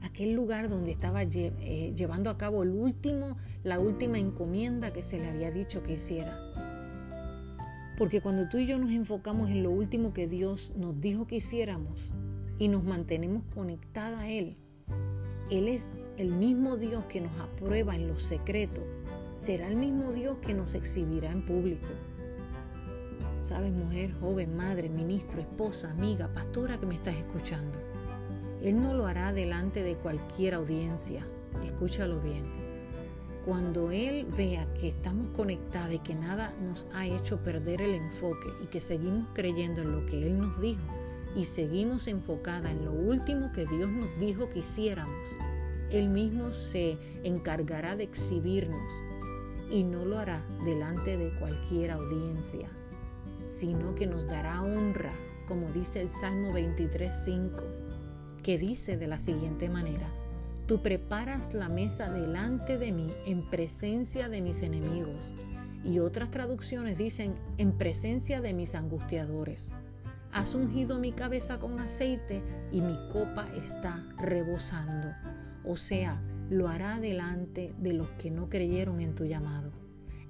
Aquel 0.00 0.32
lugar 0.32 0.68
donde 0.68 0.90
estaba 0.90 1.22
eh, 1.22 1.92
llevando 1.94 2.30
a 2.30 2.36
cabo 2.36 2.64
el 2.64 2.70
último, 2.70 3.36
la 3.62 3.78
última 3.78 4.18
encomienda 4.18 4.90
que 4.90 5.04
se 5.04 5.20
le 5.20 5.28
había 5.28 5.52
dicho 5.52 5.84
que 5.84 5.92
hiciera. 5.92 6.36
Porque 7.98 8.20
cuando 8.20 8.48
tú 8.48 8.58
y 8.58 8.66
yo 8.66 8.78
nos 8.78 8.90
enfocamos 8.90 9.50
en 9.50 9.62
lo 9.62 9.70
último 9.70 10.12
que 10.12 10.26
Dios 10.26 10.72
nos 10.76 11.00
dijo 11.00 11.26
que 11.26 11.36
hiciéramos 11.36 12.14
y 12.58 12.68
nos 12.68 12.84
mantenemos 12.84 13.42
conectados 13.54 14.18
a 14.18 14.28
Él, 14.28 14.56
Él 15.50 15.68
es 15.68 15.90
el 16.16 16.32
mismo 16.32 16.76
Dios 16.76 17.04
que 17.04 17.20
nos 17.20 17.38
aprueba 17.38 17.94
en 17.94 18.08
lo 18.08 18.18
secreto, 18.18 18.82
será 19.36 19.68
el 19.68 19.76
mismo 19.76 20.12
Dios 20.12 20.38
que 20.38 20.54
nos 20.54 20.74
exhibirá 20.74 21.30
en 21.30 21.44
público. 21.44 21.88
Sabes, 23.48 23.72
mujer, 23.72 24.12
joven, 24.20 24.56
madre, 24.56 24.88
ministro, 24.88 25.40
esposa, 25.40 25.90
amiga, 25.90 26.28
pastora 26.32 26.78
que 26.78 26.86
me 26.86 26.94
estás 26.94 27.16
escuchando. 27.16 27.76
Él 28.62 28.80
no 28.80 28.94
lo 28.94 29.06
hará 29.06 29.32
delante 29.32 29.82
de 29.82 29.96
cualquier 29.96 30.54
audiencia. 30.54 31.26
Escúchalo 31.62 32.20
bien 32.20 32.61
cuando 33.44 33.90
Él 33.90 34.26
vea 34.36 34.66
que 34.74 34.88
estamos 34.88 35.28
conectados 35.36 35.94
y 35.94 35.98
que 35.98 36.14
nada 36.14 36.54
nos 36.62 36.86
ha 36.94 37.06
hecho 37.06 37.42
perder 37.42 37.82
el 37.82 37.94
enfoque 37.94 38.48
y 38.62 38.66
que 38.66 38.80
seguimos 38.80 39.26
creyendo 39.34 39.82
en 39.82 39.92
lo 39.92 40.06
que 40.06 40.26
Él 40.26 40.38
nos 40.38 40.60
dijo 40.60 40.82
y 41.34 41.44
seguimos 41.44 42.08
enfocada 42.08 42.70
en 42.70 42.84
lo 42.84 42.92
último 42.92 43.52
que 43.52 43.66
Dios 43.66 43.90
nos 43.90 44.18
dijo 44.18 44.48
que 44.48 44.60
hiciéramos, 44.60 45.36
Él 45.90 46.08
mismo 46.08 46.52
se 46.52 46.98
encargará 47.24 47.96
de 47.96 48.04
exhibirnos 48.04 48.92
y 49.70 49.82
no 49.82 50.04
lo 50.04 50.18
hará 50.18 50.44
delante 50.64 51.16
de 51.16 51.30
cualquier 51.38 51.92
audiencia, 51.92 52.68
sino 53.46 53.94
que 53.94 54.06
nos 54.06 54.26
dará 54.26 54.62
honra, 54.62 55.12
como 55.48 55.72
dice 55.72 56.00
el 56.00 56.10
Salmo 56.10 56.52
23.5, 56.52 57.62
que 58.42 58.58
dice 58.58 58.96
de 58.96 59.06
la 59.06 59.18
siguiente 59.18 59.68
manera, 59.68 60.10
Tú 60.66 60.80
preparas 60.80 61.54
la 61.54 61.68
mesa 61.68 62.10
delante 62.10 62.78
de 62.78 62.92
mí 62.92 63.08
en 63.26 63.48
presencia 63.50 64.28
de 64.28 64.40
mis 64.40 64.62
enemigos. 64.62 65.34
Y 65.84 65.98
otras 65.98 66.30
traducciones 66.30 66.96
dicen 66.96 67.34
en 67.58 67.72
presencia 67.72 68.40
de 68.40 68.52
mis 68.52 68.76
angustiadores. 68.76 69.72
Has 70.30 70.54
ungido 70.54 70.98
mi 70.98 71.12
cabeza 71.12 71.58
con 71.58 71.80
aceite 71.80 72.42
y 72.70 72.80
mi 72.80 72.96
copa 73.12 73.48
está 73.56 74.06
rebosando. 74.18 75.12
O 75.64 75.76
sea, 75.76 76.22
lo 76.48 76.68
hará 76.68 77.00
delante 77.00 77.74
de 77.78 77.92
los 77.92 78.08
que 78.12 78.30
no 78.30 78.48
creyeron 78.48 79.00
en 79.00 79.14
tu 79.14 79.24
llamado. 79.24 79.72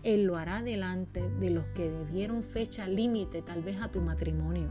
Él 0.02 0.24
lo 0.24 0.36
hará 0.36 0.62
delante 0.62 1.28
de 1.28 1.50
los 1.50 1.64
que 1.74 1.92
dieron 2.10 2.42
fecha 2.42 2.88
límite 2.88 3.42
tal 3.42 3.62
vez 3.62 3.80
a 3.82 3.90
tu 3.90 4.00
matrimonio. 4.00 4.70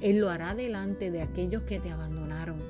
Él 0.00 0.18
lo 0.18 0.30
hará 0.30 0.54
delante 0.54 1.10
de 1.10 1.22
aquellos 1.22 1.62
que 1.62 1.78
te 1.78 1.90
abandonaron 1.90 2.60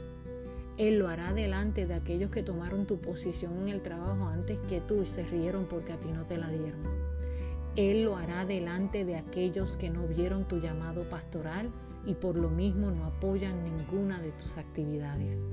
él 0.80 0.98
lo 0.98 1.08
hará 1.08 1.34
delante 1.34 1.84
de 1.84 1.92
aquellos 1.92 2.30
que 2.30 2.42
tomaron 2.42 2.86
tu 2.86 3.02
posición 3.02 3.52
en 3.58 3.68
el 3.68 3.82
trabajo 3.82 4.24
antes 4.28 4.56
que 4.66 4.80
tú 4.80 5.02
y 5.02 5.06
se 5.06 5.24
rieron 5.24 5.66
porque 5.66 5.92
a 5.92 5.98
ti 5.98 6.08
no 6.10 6.24
te 6.24 6.38
la 6.38 6.48
dieron. 6.48 6.80
Él 7.76 8.04
lo 8.04 8.16
hará 8.16 8.46
delante 8.46 9.04
de 9.04 9.16
aquellos 9.16 9.76
que 9.76 9.90
no 9.90 10.06
vieron 10.06 10.48
tu 10.48 10.58
llamado 10.58 11.02
pastoral 11.10 11.68
y 12.06 12.14
por 12.14 12.34
lo 12.34 12.48
mismo 12.48 12.90
no 12.90 13.04
apoyan 13.04 13.62
ninguna 13.62 14.22
de 14.22 14.32
tus 14.32 14.56
actividades. 14.56 15.44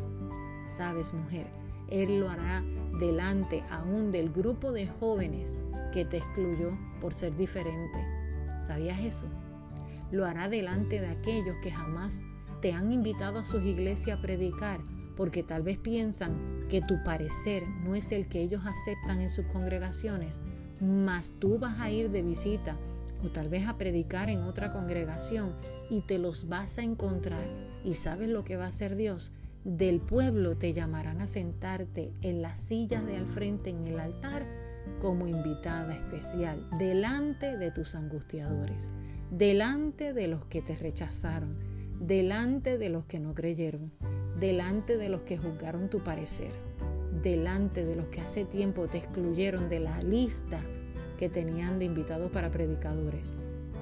Sabes, 0.66 1.14
mujer, 1.14 1.48
Él 1.90 2.22
lo 2.22 2.30
hará 2.30 2.64
delante 2.98 3.66
aún 3.70 4.14
del 4.14 4.32
grupo 4.32 4.72
de 4.72 4.88
jóvenes 4.88 5.66
que 5.92 6.06
te 6.06 6.20
excluyó 6.20 6.72
por 7.02 7.14
ser 7.14 7.36
diferente. 7.36 8.00
¿Sabías 8.62 9.02
eso? 9.02 9.28
Lo 10.10 10.24
hará 10.24 10.48
delante 10.48 11.02
de 11.02 11.08
aquellos 11.08 11.58
que 11.62 11.72
jamás 11.72 12.24
te 12.62 12.72
han 12.72 12.94
invitado 12.94 13.40
a 13.40 13.46
sus 13.46 13.66
iglesias 13.66 14.18
a 14.18 14.22
predicar 14.22 14.80
porque 15.18 15.44
tal 15.44 15.64
vez 15.64 15.80
piensan 15.80 16.38
que 16.70 16.82
tu 16.82 17.04
parecer 17.04 17.64
no 17.84 17.96
es 17.96 18.12
el 18.12 18.28
que 18.30 18.40
ellos 18.40 18.62
aceptan 18.66 19.20
en 19.20 19.30
sus 19.30 19.46
congregaciones, 19.48 20.40
mas 20.80 21.34
tú 21.40 21.58
vas 21.58 21.80
a 21.80 21.90
ir 21.90 22.12
de 22.12 22.22
visita 22.22 22.78
o 23.26 23.30
tal 23.30 23.50
vez 23.50 23.68
a 23.68 23.78
predicar 23.78 24.30
en 24.30 24.44
otra 24.44 24.72
congregación 24.72 25.54
y 25.90 26.02
te 26.02 26.20
los 26.20 26.48
vas 26.48 26.78
a 26.78 26.84
encontrar. 26.84 27.44
¿Y 27.84 27.96
sabes 27.96 28.30
lo 28.30 28.44
que 28.44 28.58
va 28.58 28.66
a 28.66 28.70
hacer 28.70 28.96
Dios? 28.96 29.32
Del 29.64 30.00
pueblo 30.00 30.56
te 30.56 30.74
llamarán 30.74 31.20
a 31.20 31.28
sentarte 31.28 32.14
en 32.22 32.44
las 32.44 32.60
sillas 32.60 33.06
de 33.06 33.18
al 33.18 33.26
frente 33.26 33.72
en 33.72 33.88
el 33.88 34.00
altar 34.00 34.46
como 35.02 35.28
invitada 35.28 35.96
especial, 35.96 36.66
delante 36.78 37.58
de 37.58 37.72
tus 37.72 37.96
angustiadores, 37.96 38.92
delante 39.32 40.14
de 40.14 40.28
los 40.28 40.46
que 40.46 40.62
te 40.62 40.76
rechazaron, 40.76 41.58
delante 42.00 42.78
de 42.78 42.90
los 42.90 43.06
que 43.06 43.20
no 43.20 43.34
creyeron, 43.34 43.92
delante 44.40 44.98
de 44.98 45.10
los 45.10 45.22
que 45.22 45.38
juzgaron 45.38 45.90
tu 45.90 46.00
parecer, 46.00 46.52
delante 47.24 47.86
de 47.86 47.96
los 47.96 48.08
que 48.08 48.22
hace 48.22 48.46
tiempo 48.46 48.88
te 48.88 49.00
excluyeron 49.00 49.70
de 49.70 49.80
la 49.80 50.02
lista 50.02 50.62
que 51.18 51.30
tenían 51.30 51.80
de 51.80 51.86
invitados 51.86 52.32
para 52.32 52.52
predicadores, 52.52 53.34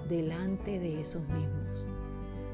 delante 0.07 0.79
de 0.79 1.01
esos 1.01 1.21
mismos. 1.23 1.85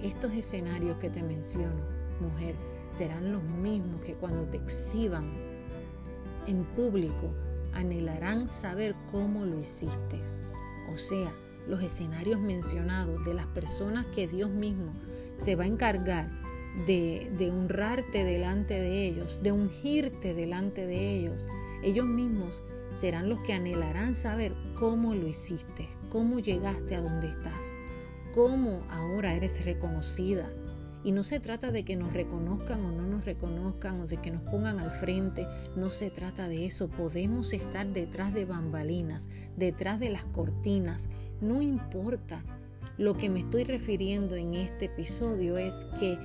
Estos 0.01 0.33
escenarios 0.33 0.97
que 0.97 1.11
te 1.11 1.21
menciono, 1.21 1.83
mujer, 2.19 2.55
serán 2.89 3.31
los 3.31 3.43
mismos 3.43 4.01
que 4.01 4.15
cuando 4.15 4.43
te 4.45 4.57
exhiban 4.57 5.31
en 6.47 6.63
público 6.75 7.29
anhelarán 7.73 8.49
saber 8.49 8.95
cómo 9.11 9.45
lo 9.45 9.59
hiciste. 9.59 10.19
O 10.91 10.97
sea, 10.97 11.31
los 11.67 11.83
escenarios 11.83 12.39
mencionados 12.39 13.23
de 13.25 13.35
las 13.35 13.45
personas 13.47 14.07
que 14.07 14.27
Dios 14.27 14.49
mismo 14.49 14.91
se 15.37 15.55
va 15.55 15.63
a 15.63 15.67
encargar 15.67 16.40
de, 16.85 17.51
honrarte 17.51 18.23
delante 18.23 18.79
de 18.79 19.05
ellos, 19.07 19.41
de 19.43 19.51
ungirte 19.51 20.33
delante 20.33 20.85
de 20.85 21.15
ellos. 21.15 21.45
Ellos 21.83 22.05
mismos 22.05 22.61
serán 22.93 23.29
los 23.29 23.39
que 23.39 23.53
anhelarán 23.53 24.15
saber 24.15 24.53
cómo 24.75 25.13
lo 25.15 25.27
hiciste, 25.27 25.87
cómo 26.09 26.39
llegaste 26.39 26.95
a 26.95 27.01
donde 27.01 27.29
estás, 27.29 27.75
cómo 28.33 28.79
ahora 28.89 29.33
eres 29.33 29.63
reconocida. 29.65 30.49
Y 31.03 31.13
no 31.13 31.23
se 31.23 31.39
trata 31.39 31.71
de 31.71 31.83
que 31.83 31.95
nos 31.95 32.13
reconozcan 32.13 32.85
o 32.85 32.91
no 32.91 33.07
nos 33.07 33.25
reconozcan 33.25 34.01
o 34.01 34.07
de 34.07 34.17
que 34.17 34.29
nos 34.29 34.43
pongan 34.43 34.79
al 34.79 34.91
frente, 34.91 35.47
no 35.75 35.89
se 35.89 36.11
trata 36.11 36.47
de 36.47 36.67
eso. 36.67 36.89
Podemos 36.89 37.53
estar 37.53 37.87
detrás 37.87 38.35
de 38.35 38.45
bambalinas, 38.45 39.27
detrás 39.57 39.99
de 39.99 40.11
las 40.11 40.25
cortinas, 40.25 41.09
no 41.41 41.63
importa. 41.63 42.43
Lo 42.99 43.17
que 43.17 43.29
me 43.29 43.39
estoy 43.39 43.63
refiriendo 43.63 44.35
en 44.35 44.53
este 44.53 44.85
episodio 44.85 45.57
es 45.57 45.87
que 45.99 46.19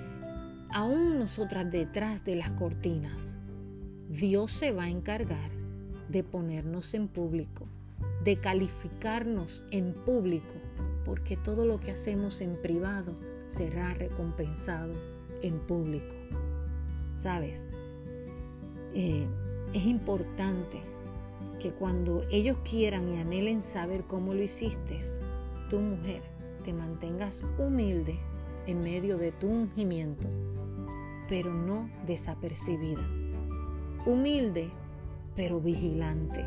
aún 0.73 1.19
nosotras 1.19 1.71
detrás 1.71 2.25
de 2.25 2.37
las 2.37 2.51
cortinas, 2.53 3.37
Dios 4.09 4.53
se 4.53 4.73
va 4.73 4.85
a 4.85 4.91
encargar 4.91 5.51
de 6.09 6.23
ponernos 6.23 6.95
en 6.95 7.09
público, 7.09 7.67
de 8.25 8.37
calificarnos 8.37 9.65
en 9.71 9.93
público, 9.93 10.55
porque 11.05 11.37
todo 11.37 11.65
lo 11.65 11.81
que 11.81 11.93
hacemos 11.93 12.41
en 12.41 12.61
privado 12.61 13.15
será 13.47 13.95
recompensado 13.95 14.95
en 15.43 15.59
público. 15.59 16.15
¿Sabes? 17.15 17.67
Eh, 18.95 19.27
es 19.73 19.87
importante 19.87 20.81
que 21.61 21.71
cuando 21.71 22.25
ellos 22.31 22.59
quieran 22.69 23.13
y 23.13 23.21
anhelen 23.21 23.63
saber 23.63 24.03
cómo 24.03 24.35
lo 24.35 24.43
hiciste, 24.43 25.01
tu 25.71 25.81
mujer, 25.81 26.23
te 26.65 26.73
mantengas 26.73 27.43
humilde 27.59 28.19
en 28.67 28.83
medio 28.83 29.17
de 29.17 29.33
tu 29.33 29.49
ungimiento 29.49 30.29
pero 31.29 31.53
no 31.53 31.91
desapercibida. 32.07 33.03
Humilde, 34.07 34.71
pero 35.35 35.61
vigilante. 35.61 36.45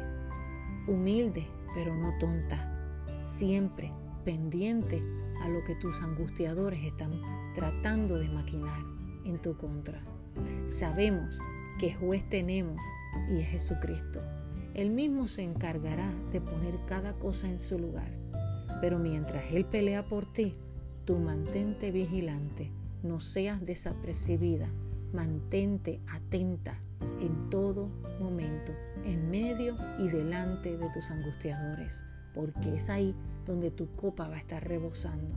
Humilde, 0.87 1.47
pero 1.75 1.95
no 1.95 2.17
tonta. 2.19 3.05
Siempre 3.25 3.91
pendiente 4.23 5.01
a 5.43 5.49
lo 5.49 5.63
que 5.63 5.75
tus 5.75 6.01
angustiadores 6.01 6.83
están 6.83 7.21
tratando 7.55 8.17
de 8.17 8.29
maquinar 8.29 8.81
en 9.25 9.39
tu 9.41 9.57
contra. 9.57 10.01
Sabemos 10.67 11.39
que 11.79 11.93
juez 11.93 12.27
tenemos 12.29 12.79
y 13.29 13.39
es 13.39 13.49
Jesucristo. 13.49 14.19
Él 14.73 14.91
mismo 14.91 15.27
se 15.27 15.43
encargará 15.43 16.13
de 16.31 16.41
poner 16.41 16.75
cada 16.87 17.13
cosa 17.13 17.47
en 17.47 17.59
su 17.59 17.77
lugar. 17.77 18.11
Pero 18.81 18.97
mientras 18.97 19.43
Él 19.51 19.65
pelea 19.65 20.07
por 20.07 20.31
ti, 20.31 20.53
tú 21.05 21.17
mantente 21.17 21.91
vigilante 21.91 22.71
no 23.03 23.19
seas 23.19 23.65
desapercibida, 23.65 24.67
mantente 25.13 25.99
atenta 26.07 26.79
en 27.21 27.49
todo 27.49 27.89
momento, 28.19 28.73
en 29.05 29.29
medio 29.29 29.75
y 29.97 30.07
delante 30.09 30.77
de 30.77 30.89
tus 30.89 31.09
angustiadores, 31.09 32.03
porque 32.33 32.75
es 32.75 32.89
ahí 32.89 33.15
donde 33.45 33.71
tu 33.71 33.95
copa 33.95 34.27
va 34.27 34.35
a 34.35 34.39
estar 34.39 34.67
rebosando. 34.67 35.35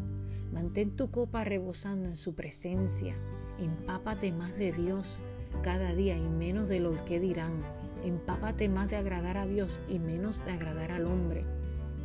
Mantén 0.53 0.97
tu 0.97 1.11
copa 1.11 1.45
rebosando 1.45 2.09
en 2.09 2.17
su 2.17 2.35
presencia, 2.35 3.15
empápate 3.59 4.33
más 4.33 4.57
de 4.57 4.73
Dios, 4.73 5.23
cada 5.63 5.95
día 5.95 6.17
y 6.17 6.29
menos 6.29 6.69
de 6.69 6.81
lo 6.81 7.05
que 7.05 7.21
dirán. 7.21 7.53
Empápate 8.05 8.69
más 8.69 8.91
de 8.91 8.97
agradar 8.97 9.39
a 9.39 9.47
Dios 9.47 9.81
y 9.89 9.99
menos 9.99 10.45
de 10.45 10.53
agradar 10.53 10.91
al 10.91 11.07
hombre. 11.07 11.45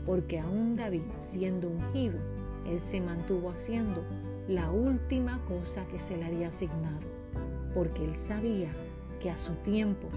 Porque 0.06 0.40
aún 0.40 0.76
David, 0.76 1.02
siendo 1.20 1.68
ungido, 1.68 2.20
él 2.68 2.80
se 2.80 3.02
mantuvo 3.02 3.50
haciendo 3.50 4.04
la 4.48 4.72
última 4.72 5.44
cosa 5.46 5.86
que 5.88 6.00
se 6.00 6.16
le 6.16 6.26
había 6.26 6.50
asignado, 6.50 7.06
porque 7.74 8.06
él 8.06 8.16
sabía 8.16 8.72
que 9.20 9.30
a 9.30 9.38
su 9.38 9.54
tiempo 9.56 10.08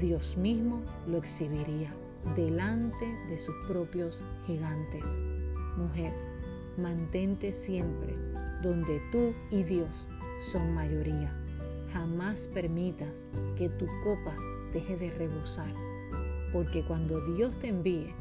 Dios 0.00 0.36
mismo 0.36 0.82
lo 1.08 1.18
exhibiría 1.18 1.92
delante 2.36 3.06
de 3.28 3.38
sus 3.38 3.54
propios 3.66 4.24
gigantes. 4.46 5.04
Mujer, 5.76 6.12
mantente 6.78 7.52
siempre 7.52 8.14
donde 8.62 9.02
tú 9.10 9.34
y 9.50 9.64
Dios 9.64 10.08
son 10.40 10.74
mayoría. 10.74 11.36
Jamás 11.92 12.48
permitas 12.54 13.26
que 13.58 13.68
tu 13.68 13.86
copa 14.04 14.34
deje 14.72 14.96
de 14.96 15.10
rebosar, 15.10 15.72
porque 16.52 16.84
cuando 16.84 17.20
Dios 17.34 17.58
te 17.58 17.68
envíe, 17.68 18.14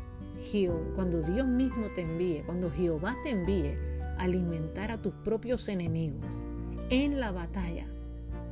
cuando 0.96 1.22
Dios 1.22 1.48
mismo 1.48 1.88
te 1.96 2.02
envíe, 2.02 2.42
cuando 2.46 2.72
Jehová 2.72 3.16
te 3.24 3.30
envíe 3.30 3.76
alimentar 4.22 4.92
a 4.92 5.02
tus 5.02 5.14
propios 5.14 5.68
enemigos 5.68 6.44
en 6.92 7.20
la 7.20 7.32
batalla, 7.32 7.88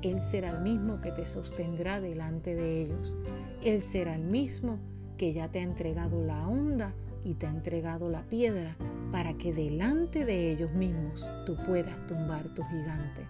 Él 0.01 0.21
será 0.21 0.51
el 0.51 0.61
mismo 0.63 1.01
que 1.01 1.11
te 1.11 1.25
sostendrá 1.25 1.99
delante 1.99 2.55
de 2.55 2.83
ellos. 2.83 3.17
Él 3.63 3.81
será 3.81 4.15
el 4.15 4.23
mismo 4.23 4.79
que 5.17 5.33
ya 5.33 5.49
te 5.49 5.59
ha 5.59 5.63
entregado 5.63 6.23
la 6.23 6.47
onda 6.47 6.93
y 7.25 7.33
te 7.33 7.47
ha 7.47 7.49
entregado 7.49 8.09
la 8.09 8.23
piedra 8.23 8.77
para 9.11 9.37
que 9.37 9.53
delante 9.53 10.23
de 10.23 10.51
ellos 10.51 10.71
mismos 10.71 11.29
tú 11.45 11.57
puedas 11.67 12.07
tumbar 12.07 12.47
tu 12.53 12.63
gigante. 12.63 13.27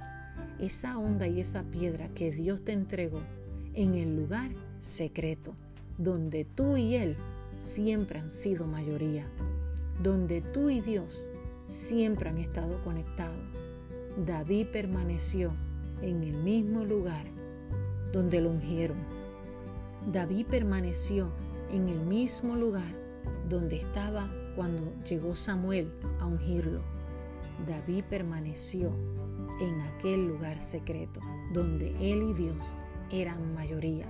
Esa 0.59 0.99
onda 0.99 1.27
y 1.27 1.39
esa 1.39 1.63
piedra 1.63 2.09
que 2.09 2.31
Dios 2.31 2.63
te 2.63 2.73
entregó 2.73 3.21
en 3.73 3.95
el 3.95 4.15
lugar 4.15 4.51
secreto, 4.79 5.55
donde 5.97 6.45
tú 6.45 6.77
y 6.77 6.95
Él 6.95 7.15
siempre 7.57 8.19
han 8.19 8.29
sido 8.29 8.67
mayoría, 8.67 9.25
donde 10.03 10.41
tú 10.41 10.69
y 10.69 10.81
Dios 10.81 11.28
siempre 11.69 12.29
han 12.29 12.39
estado 12.39 12.81
conectados. 12.83 13.37
David 14.25 14.67
permaneció 14.73 15.51
en 16.01 16.23
el 16.23 16.33
mismo 16.33 16.83
lugar 16.83 17.25
donde 18.11 18.41
lo 18.41 18.49
ungieron. 18.49 18.97
David 20.11 20.47
permaneció 20.47 21.29
en 21.71 21.87
el 21.87 21.99
mismo 21.99 22.55
lugar 22.55 22.91
donde 23.47 23.77
estaba 23.77 24.29
cuando 24.55 24.93
llegó 25.03 25.35
Samuel 25.35 25.91
a 26.19 26.25
ungirlo. 26.25 26.81
David 27.67 28.03
permaneció 28.09 28.89
en 29.61 29.81
aquel 29.81 30.27
lugar 30.27 30.59
secreto 30.61 31.19
donde 31.53 31.89
él 31.99 32.23
y 32.23 32.33
Dios 32.33 32.73
eran 33.11 33.53
mayoría, 33.53 34.07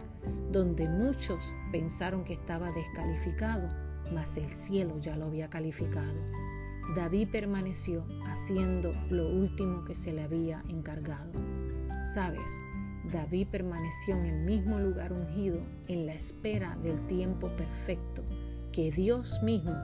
donde 0.52 0.88
muchos 0.88 1.40
pensaron 1.72 2.24
que 2.24 2.34
estaba 2.34 2.72
descalificado, 2.72 3.68
mas 4.14 4.38
el 4.38 4.50
cielo 4.56 5.00
ya 5.00 5.16
lo 5.18 5.26
había 5.26 5.50
calificado. 5.50 6.20
David 6.96 7.30
permaneció 7.32 8.06
haciendo 8.26 8.94
lo 9.10 9.30
último 9.30 9.86
que 9.86 9.96
se 9.96 10.12
le 10.12 10.24
había 10.24 10.64
encargado. 10.68 11.32
Sabes, 12.14 12.50
David 13.12 13.48
permaneció 13.52 14.16
en 14.16 14.26
el 14.26 14.44
mismo 14.44 14.80
lugar 14.80 15.14
ungido 15.14 15.60
en 15.88 16.06
la 16.06 16.14
espera 16.14 16.78
del 16.78 17.06
tiempo 17.08 17.50
perfecto 17.56 18.24
que 18.72 18.92
Dios 18.92 19.42
mismo 19.44 19.76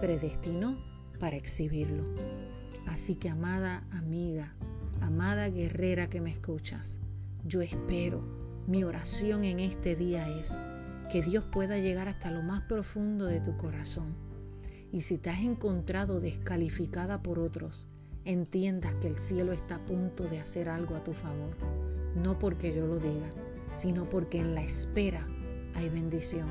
predestinó 0.00 0.76
para 1.18 1.36
exhibirlo. 1.36 2.04
Así 2.88 3.16
que 3.16 3.28
amada 3.28 3.84
amiga, 3.90 4.54
amada 5.00 5.48
guerrera 5.48 6.08
que 6.08 6.20
me 6.20 6.30
escuchas, 6.30 6.98
yo 7.44 7.60
espero 7.60 8.42
mi 8.66 8.84
oración 8.84 9.42
en 9.42 9.58
este 9.58 9.96
día 9.96 10.28
es 10.28 10.56
que 11.10 11.20
Dios 11.20 11.44
pueda 11.50 11.78
llegar 11.78 12.08
hasta 12.08 12.30
lo 12.30 12.42
más 12.42 12.62
profundo 12.62 13.26
de 13.26 13.40
tu 13.40 13.56
corazón. 13.56 14.14
Y 14.92 15.00
si 15.00 15.18
te 15.18 15.30
has 15.30 15.40
encontrado 15.40 16.20
descalificada 16.20 17.22
por 17.22 17.38
otros, 17.38 17.86
entiendas 18.24 18.94
que 18.96 19.08
el 19.08 19.18
cielo 19.18 19.52
está 19.52 19.76
a 19.76 19.86
punto 19.86 20.24
de 20.24 20.38
hacer 20.38 20.68
algo 20.68 20.94
a 20.94 21.02
tu 21.02 21.12
favor. 21.12 21.56
No 22.14 22.38
porque 22.38 22.74
yo 22.74 22.86
lo 22.86 22.98
diga, 22.98 23.30
sino 23.74 24.08
porque 24.08 24.38
en 24.38 24.54
la 24.54 24.62
espera 24.62 25.26
hay 25.74 25.88
bendición, 25.88 26.46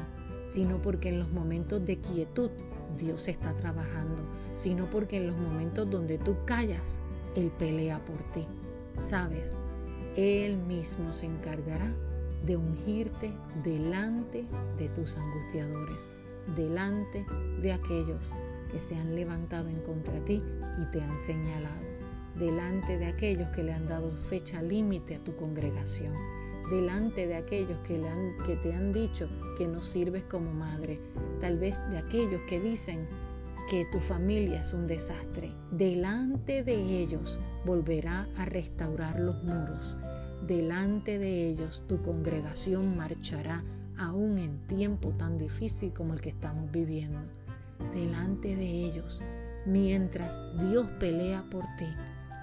sino 0.47 0.81
porque 0.81 1.09
en 1.09 1.19
los 1.19 1.31
momentos 1.31 1.85
de 1.85 1.99
quietud 1.99 2.49
Dios 2.97 3.27
está 3.27 3.53
trabajando, 3.53 4.23
sino 4.55 4.89
porque 4.89 5.17
en 5.17 5.27
los 5.27 5.37
momentos 5.37 5.89
donde 5.89 6.17
tú 6.17 6.35
callas, 6.45 6.99
Él 7.35 7.51
pelea 7.57 8.03
por 8.03 8.17
ti. 8.33 8.45
Sabes, 8.95 9.55
él 10.15 10.57
mismo 10.57 11.13
se 11.13 11.25
encargará 11.25 11.93
de 12.45 12.57
ungirte 12.57 13.31
delante 13.63 14.43
de 14.77 14.89
tus 14.89 15.15
angustiadores, 15.15 16.09
delante 16.55 17.25
de 17.61 17.73
aquellos 17.73 18.33
que 18.71 18.79
se 18.79 18.95
han 18.95 19.15
levantado 19.15 19.69
en 19.69 19.81
contra 19.81 20.23
ti 20.25 20.41
y 20.81 20.91
te 20.91 21.01
han 21.01 21.21
señalado, 21.21 21.81
delante 22.35 22.97
de 22.97 23.07
aquellos 23.07 23.49
que 23.49 23.63
le 23.63 23.73
han 23.73 23.85
dado 23.85 24.11
fecha 24.29 24.61
límite 24.61 25.15
a 25.15 25.23
tu 25.23 25.35
congregación, 25.35 26.13
delante 26.69 27.27
de 27.27 27.35
aquellos 27.35 27.77
que, 27.85 28.01
que 28.45 28.55
te 28.55 28.73
han 28.73 28.93
dicho 28.93 29.27
que 29.57 29.67
no 29.67 29.83
sirves 29.83 30.23
como 30.23 30.53
madre, 30.53 30.99
tal 31.41 31.57
vez 31.57 31.77
de 31.89 31.97
aquellos 31.97 32.41
que 32.47 32.59
dicen 32.59 33.07
que 33.69 33.85
tu 33.91 33.99
familia 33.99 34.61
es 34.61 34.73
un 34.73 34.87
desastre, 34.87 35.53
delante 35.71 36.63
de 36.63 36.75
ellos 36.75 37.39
volverá 37.65 38.27
a 38.35 38.45
restaurar 38.45 39.19
los 39.19 39.43
muros. 39.43 39.97
Delante 40.45 41.19
de 41.19 41.47
ellos 41.47 41.83
tu 41.87 42.01
congregación 42.01 42.97
marchará 42.97 43.63
aún 44.01 44.37
en 44.39 44.57
tiempo 44.67 45.09
tan 45.17 45.37
difícil 45.37 45.93
como 45.93 46.13
el 46.13 46.21
que 46.21 46.29
estamos 46.29 46.71
viviendo. 46.71 47.19
Delante 47.93 48.55
de 48.55 48.67
ellos, 48.67 49.21
mientras 49.65 50.41
Dios 50.57 50.87
pelea 50.99 51.45
por 51.51 51.63
ti, 51.77 51.87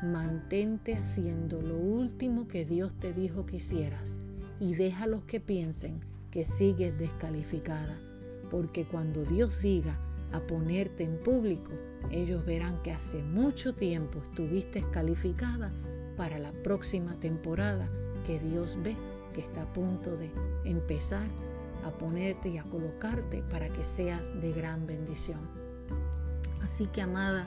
mantente 0.03 0.95
haciendo 0.95 1.61
lo 1.61 1.77
último 1.77 2.47
que 2.47 2.65
Dios 2.65 2.93
te 3.01 3.13
dijo 3.13 3.45
que 3.45 3.57
hicieras 3.57 4.19
y 4.61 4.75
deja 4.75 5.07
los 5.07 5.25
que 5.25 5.41
piensen 5.41 6.01
que 6.31 6.45
sigues 6.45 6.97
descalificada, 6.99 7.97
porque 8.51 8.85
cuando 8.85 9.25
Dios 9.25 9.61
diga, 9.61 9.99
a 10.33 10.41
ponerte 10.41 11.05
en 11.05 11.19
público, 11.19 11.73
ellos 12.11 12.45
verán 12.45 12.83
que 12.83 12.93
hace 12.93 13.23
mucho 13.23 13.75
tiempo 13.75 14.19
estuviste 14.19 14.85
calificada 14.93 15.73
para 16.19 16.39
la 16.39 16.53
próxima 16.53 17.15
temporada 17.15 17.89
que 18.27 18.39
Dios 18.39 18.77
ve 18.83 18.95
que 19.35 19.41
está 19.41 19.63
a 19.63 19.73
punto 19.73 20.17
de 20.17 20.31
empezar 20.65 21.27
a 21.89 21.99
ponerte 21.99 22.49
y 22.49 22.59
a 22.59 22.65
colocarte 22.65 23.43
para 23.43 23.69
que 23.69 23.85
seas 23.85 24.33
de 24.41 24.53
gran 24.53 24.87
bendición. 24.87 25.41
Así 26.63 26.87
que 26.87 27.03
amada, 27.03 27.47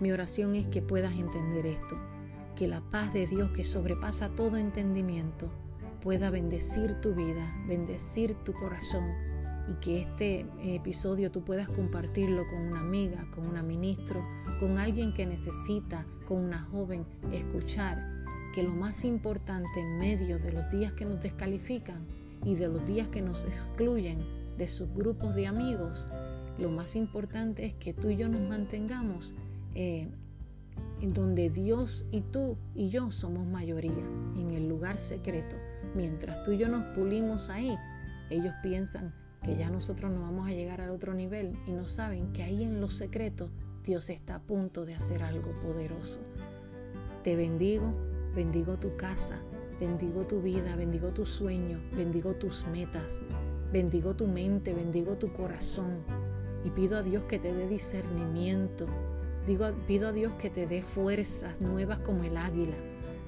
mi 0.00 0.12
oración 0.12 0.54
es 0.54 0.66
que 0.66 0.82
puedas 0.82 1.12
entender 1.12 1.66
esto, 1.66 1.96
que 2.56 2.68
la 2.68 2.80
paz 2.80 3.12
de 3.12 3.26
Dios 3.26 3.50
que 3.50 3.64
sobrepasa 3.64 4.28
todo 4.30 4.56
entendimiento 4.56 5.50
pueda 6.02 6.30
bendecir 6.30 7.00
tu 7.00 7.14
vida, 7.14 7.54
bendecir 7.66 8.34
tu 8.44 8.52
corazón 8.52 9.04
y 9.70 9.74
que 9.80 10.00
este 10.00 10.46
episodio 10.62 11.30
tú 11.30 11.42
puedas 11.42 11.68
compartirlo 11.68 12.46
con 12.48 12.60
una 12.60 12.80
amiga, 12.80 13.26
con 13.34 13.46
una 13.46 13.62
ministro, 13.62 14.22
con 14.58 14.78
alguien 14.78 15.12
que 15.12 15.26
necesita, 15.26 16.06
con 16.26 16.38
una 16.38 16.62
joven, 16.62 17.04
escuchar 17.32 18.20
que 18.54 18.62
lo 18.62 18.70
más 18.70 19.04
importante 19.04 19.80
en 19.80 19.98
medio 19.98 20.38
de 20.38 20.52
los 20.52 20.70
días 20.70 20.92
que 20.92 21.04
nos 21.04 21.22
descalifican 21.22 22.06
y 22.44 22.54
de 22.54 22.68
los 22.68 22.86
días 22.86 23.08
que 23.08 23.22
nos 23.22 23.44
excluyen 23.44 24.18
de 24.56 24.68
sus 24.68 24.92
grupos 24.92 25.34
de 25.34 25.46
amigos, 25.46 26.08
lo 26.58 26.70
más 26.70 26.96
importante 26.96 27.66
es 27.66 27.74
que 27.74 27.94
tú 27.94 28.10
y 28.10 28.16
yo 28.16 28.28
nos 28.28 28.42
mantengamos 28.42 29.34
eh, 29.74 30.08
en 31.00 31.14
donde 31.14 31.48
Dios 31.50 32.04
y 32.10 32.20
tú 32.20 32.56
y 32.74 32.90
yo 32.90 33.10
somos 33.10 33.46
mayoría, 33.46 34.04
en 34.36 34.50
el 34.52 34.68
lugar 34.68 34.98
secreto. 34.98 35.56
Mientras 35.94 36.44
tú 36.44 36.52
y 36.52 36.58
yo 36.58 36.68
nos 36.68 36.84
pulimos 36.94 37.48
ahí, 37.48 37.76
ellos 38.28 38.52
piensan 38.62 39.14
que 39.42 39.56
ya 39.56 39.70
nosotros 39.70 40.12
no 40.12 40.20
vamos 40.20 40.48
a 40.48 40.52
llegar 40.52 40.80
al 40.80 40.90
otro 40.90 41.14
nivel 41.14 41.56
y 41.66 41.72
no 41.72 41.88
saben 41.88 42.32
que 42.32 42.42
ahí 42.42 42.62
en 42.62 42.80
lo 42.80 42.88
secreto 42.88 43.50
Dios 43.84 44.10
está 44.10 44.36
a 44.36 44.42
punto 44.42 44.84
de 44.84 44.94
hacer 44.94 45.22
algo 45.22 45.52
poderoso. 45.62 46.20
Te 47.24 47.36
bendigo, 47.36 47.94
bendigo 48.34 48.76
tu 48.76 48.96
casa, 48.96 49.40
bendigo 49.80 50.26
tu 50.26 50.42
vida, 50.42 50.76
bendigo 50.76 51.08
tu 51.08 51.24
sueño, 51.24 51.80
bendigo 51.92 52.34
tus 52.34 52.66
metas, 52.66 53.22
bendigo 53.72 54.14
tu 54.14 54.26
mente, 54.26 54.74
bendigo 54.74 55.16
tu 55.16 55.32
corazón 55.32 56.04
y 56.64 56.70
pido 56.70 56.98
a 56.98 57.02
Dios 57.02 57.24
que 57.24 57.38
te 57.38 57.54
dé 57.54 57.66
discernimiento. 57.66 58.84
Digo, 59.46 59.66
pido 59.86 60.08
a 60.08 60.12
Dios 60.12 60.34
que 60.34 60.50
te 60.50 60.66
dé 60.66 60.82
fuerzas 60.82 61.58
nuevas 61.62 61.98
como 62.00 62.24
el 62.24 62.36
águila. 62.36 62.76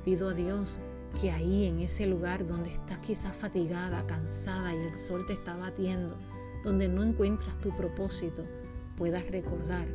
Pido 0.04 0.28
a 0.28 0.34
Dios 0.34 0.78
que 1.22 1.30
ahí 1.30 1.64
en 1.64 1.80
ese 1.80 2.06
lugar 2.06 2.46
donde 2.46 2.74
estás 2.74 2.98
quizás 2.98 3.34
fatigada, 3.34 4.06
cansada 4.06 4.74
y 4.74 4.78
el 4.78 4.94
sol 4.94 5.24
te 5.26 5.32
está 5.32 5.56
batiendo, 5.56 6.18
donde 6.62 6.86
no 6.86 7.02
encuentras 7.02 7.58
tu 7.62 7.74
propósito, 7.74 8.44
puedas 8.98 9.26
recordar 9.30 9.86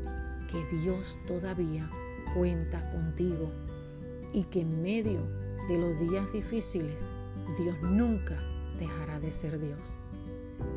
que 0.50 0.78
Dios 0.78 1.20
todavía 1.28 1.88
cuenta 2.34 2.90
contigo 2.92 3.52
y 4.34 4.44
que 4.46 4.62
en 4.62 4.82
medio 4.82 5.22
de 5.68 5.78
los 5.78 6.00
días 6.00 6.32
difíciles 6.32 7.12
Dios 7.58 7.76
nunca 7.82 8.38
dejará 8.80 9.20
de 9.20 9.32
ser 9.32 9.60
Dios. 9.60 9.82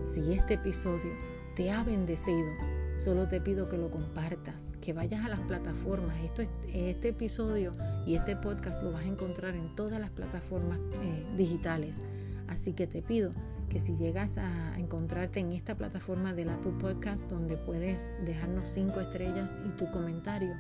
Si 0.04 0.32
este 0.32 0.54
episodio 0.54 1.12
te 1.56 1.70
ha 1.70 1.82
bendecido, 1.84 2.48
solo 2.96 3.28
te 3.28 3.40
pido 3.40 3.68
que 3.68 3.76
lo 3.76 3.90
compartas, 3.90 4.72
que 4.80 4.92
vayas 4.92 5.24
a 5.24 5.28
las 5.28 5.40
plataformas. 5.40 6.16
Esto, 6.22 6.42
este 6.72 7.08
episodio 7.08 7.72
y 8.06 8.14
este 8.14 8.36
podcast 8.36 8.82
lo 8.82 8.92
vas 8.92 9.04
a 9.04 9.08
encontrar 9.08 9.54
en 9.54 9.74
todas 9.74 10.00
las 10.00 10.10
plataformas 10.10 10.78
eh, 11.02 11.34
digitales. 11.36 12.00
Así 12.48 12.72
que 12.72 12.86
te 12.86 13.02
pido 13.02 13.32
que 13.68 13.78
si 13.78 13.96
llegas 13.96 14.38
a 14.38 14.78
encontrarte 14.78 15.40
en 15.40 15.52
esta 15.52 15.76
plataforma 15.76 16.34
del 16.34 16.50
Apple 16.50 16.74
Podcast 16.80 17.28
donde 17.30 17.56
puedes 17.56 18.12
dejarnos 18.24 18.68
cinco 18.68 19.00
estrellas 19.00 19.58
y 19.66 19.76
tu 19.76 19.86
comentario, 19.92 20.54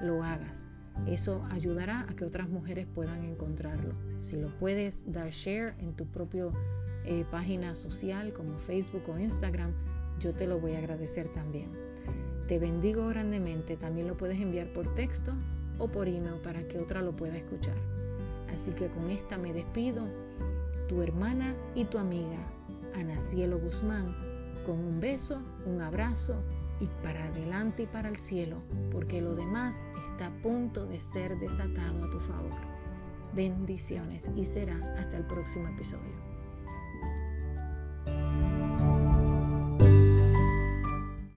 lo 0.00 0.22
hagas. 0.22 0.66
Eso 1.06 1.44
ayudará 1.50 2.06
a 2.08 2.14
que 2.14 2.24
otras 2.24 2.48
mujeres 2.48 2.86
puedan 2.86 3.24
encontrarlo. 3.24 3.94
Si 4.18 4.36
lo 4.36 4.48
puedes 4.58 5.10
dar 5.12 5.30
share 5.30 5.74
en 5.78 5.94
tu 5.94 6.06
propia 6.06 6.46
eh, 7.04 7.24
página 7.30 7.76
social 7.76 8.32
como 8.32 8.58
Facebook 8.58 9.02
o 9.08 9.18
Instagram, 9.18 9.72
yo 10.20 10.32
te 10.32 10.46
lo 10.46 10.58
voy 10.58 10.72
a 10.74 10.78
agradecer 10.78 11.28
también. 11.28 11.68
Te 12.48 12.58
bendigo 12.58 13.08
grandemente. 13.08 13.76
También 13.76 14.08
lo 14.08 14.16
puedes 14.16 14.40
enviar 14.40 14.72
por 14.72 14.94
texto 14.94 15.32
o 15.78 15.88
por 15.88 16.08
email 16.08 16.40
para 16.42 16.66
que 16.66 16.78
otra 16.78 17.02
lo 17.02 17.12
pueda 17.12 17.36
escuchar. 17.36 17.76
Así 18.52 18.72
que 18.72 18.88
con 18.88 19.10
esta 19.10 19.36
me 19.36 19.52
despido 19.52 20.06
tu 20.88 21.02
hermana 21.02 21.54
y 21.74 21.84
tu 21.84 21.98
amiga, 21.98 22.38
Ana 22.94 23.18
Cielo 23.18 23.58
Guzmán, 23.58 24.14
con 24.64 24.78
un 24.78 25.00
beso, 25.00 25.42
un 25.66 25.80
abrazo 25.80 26.36
y 26.80 26.86
para 27.02 27.24
adelante 27.24 27.84
y 27.84 27.86
para 27.86 28.08
el 28.08 28.18
cielo, 28.18 28.58
porque 28.90 29.20
lo 29.20 29.34
demás 29.34 29.84
está 30.12 30.26
a 30.26 30.42
punto 30.42 30.86
de 30.86 31.00
ser 31.00 31.38
desatado 31.38 32.04
a 32.04 32.10
tu 32.10 32.20
favor. 32.20 32.52
Bendiciones 33.34 34.28
y 34.36 34.44
será 34.44 34.76
hasta 34.98 35.16
el 35.16 35.26
próximo 35.26 35.68
episodio. 35.68 36.23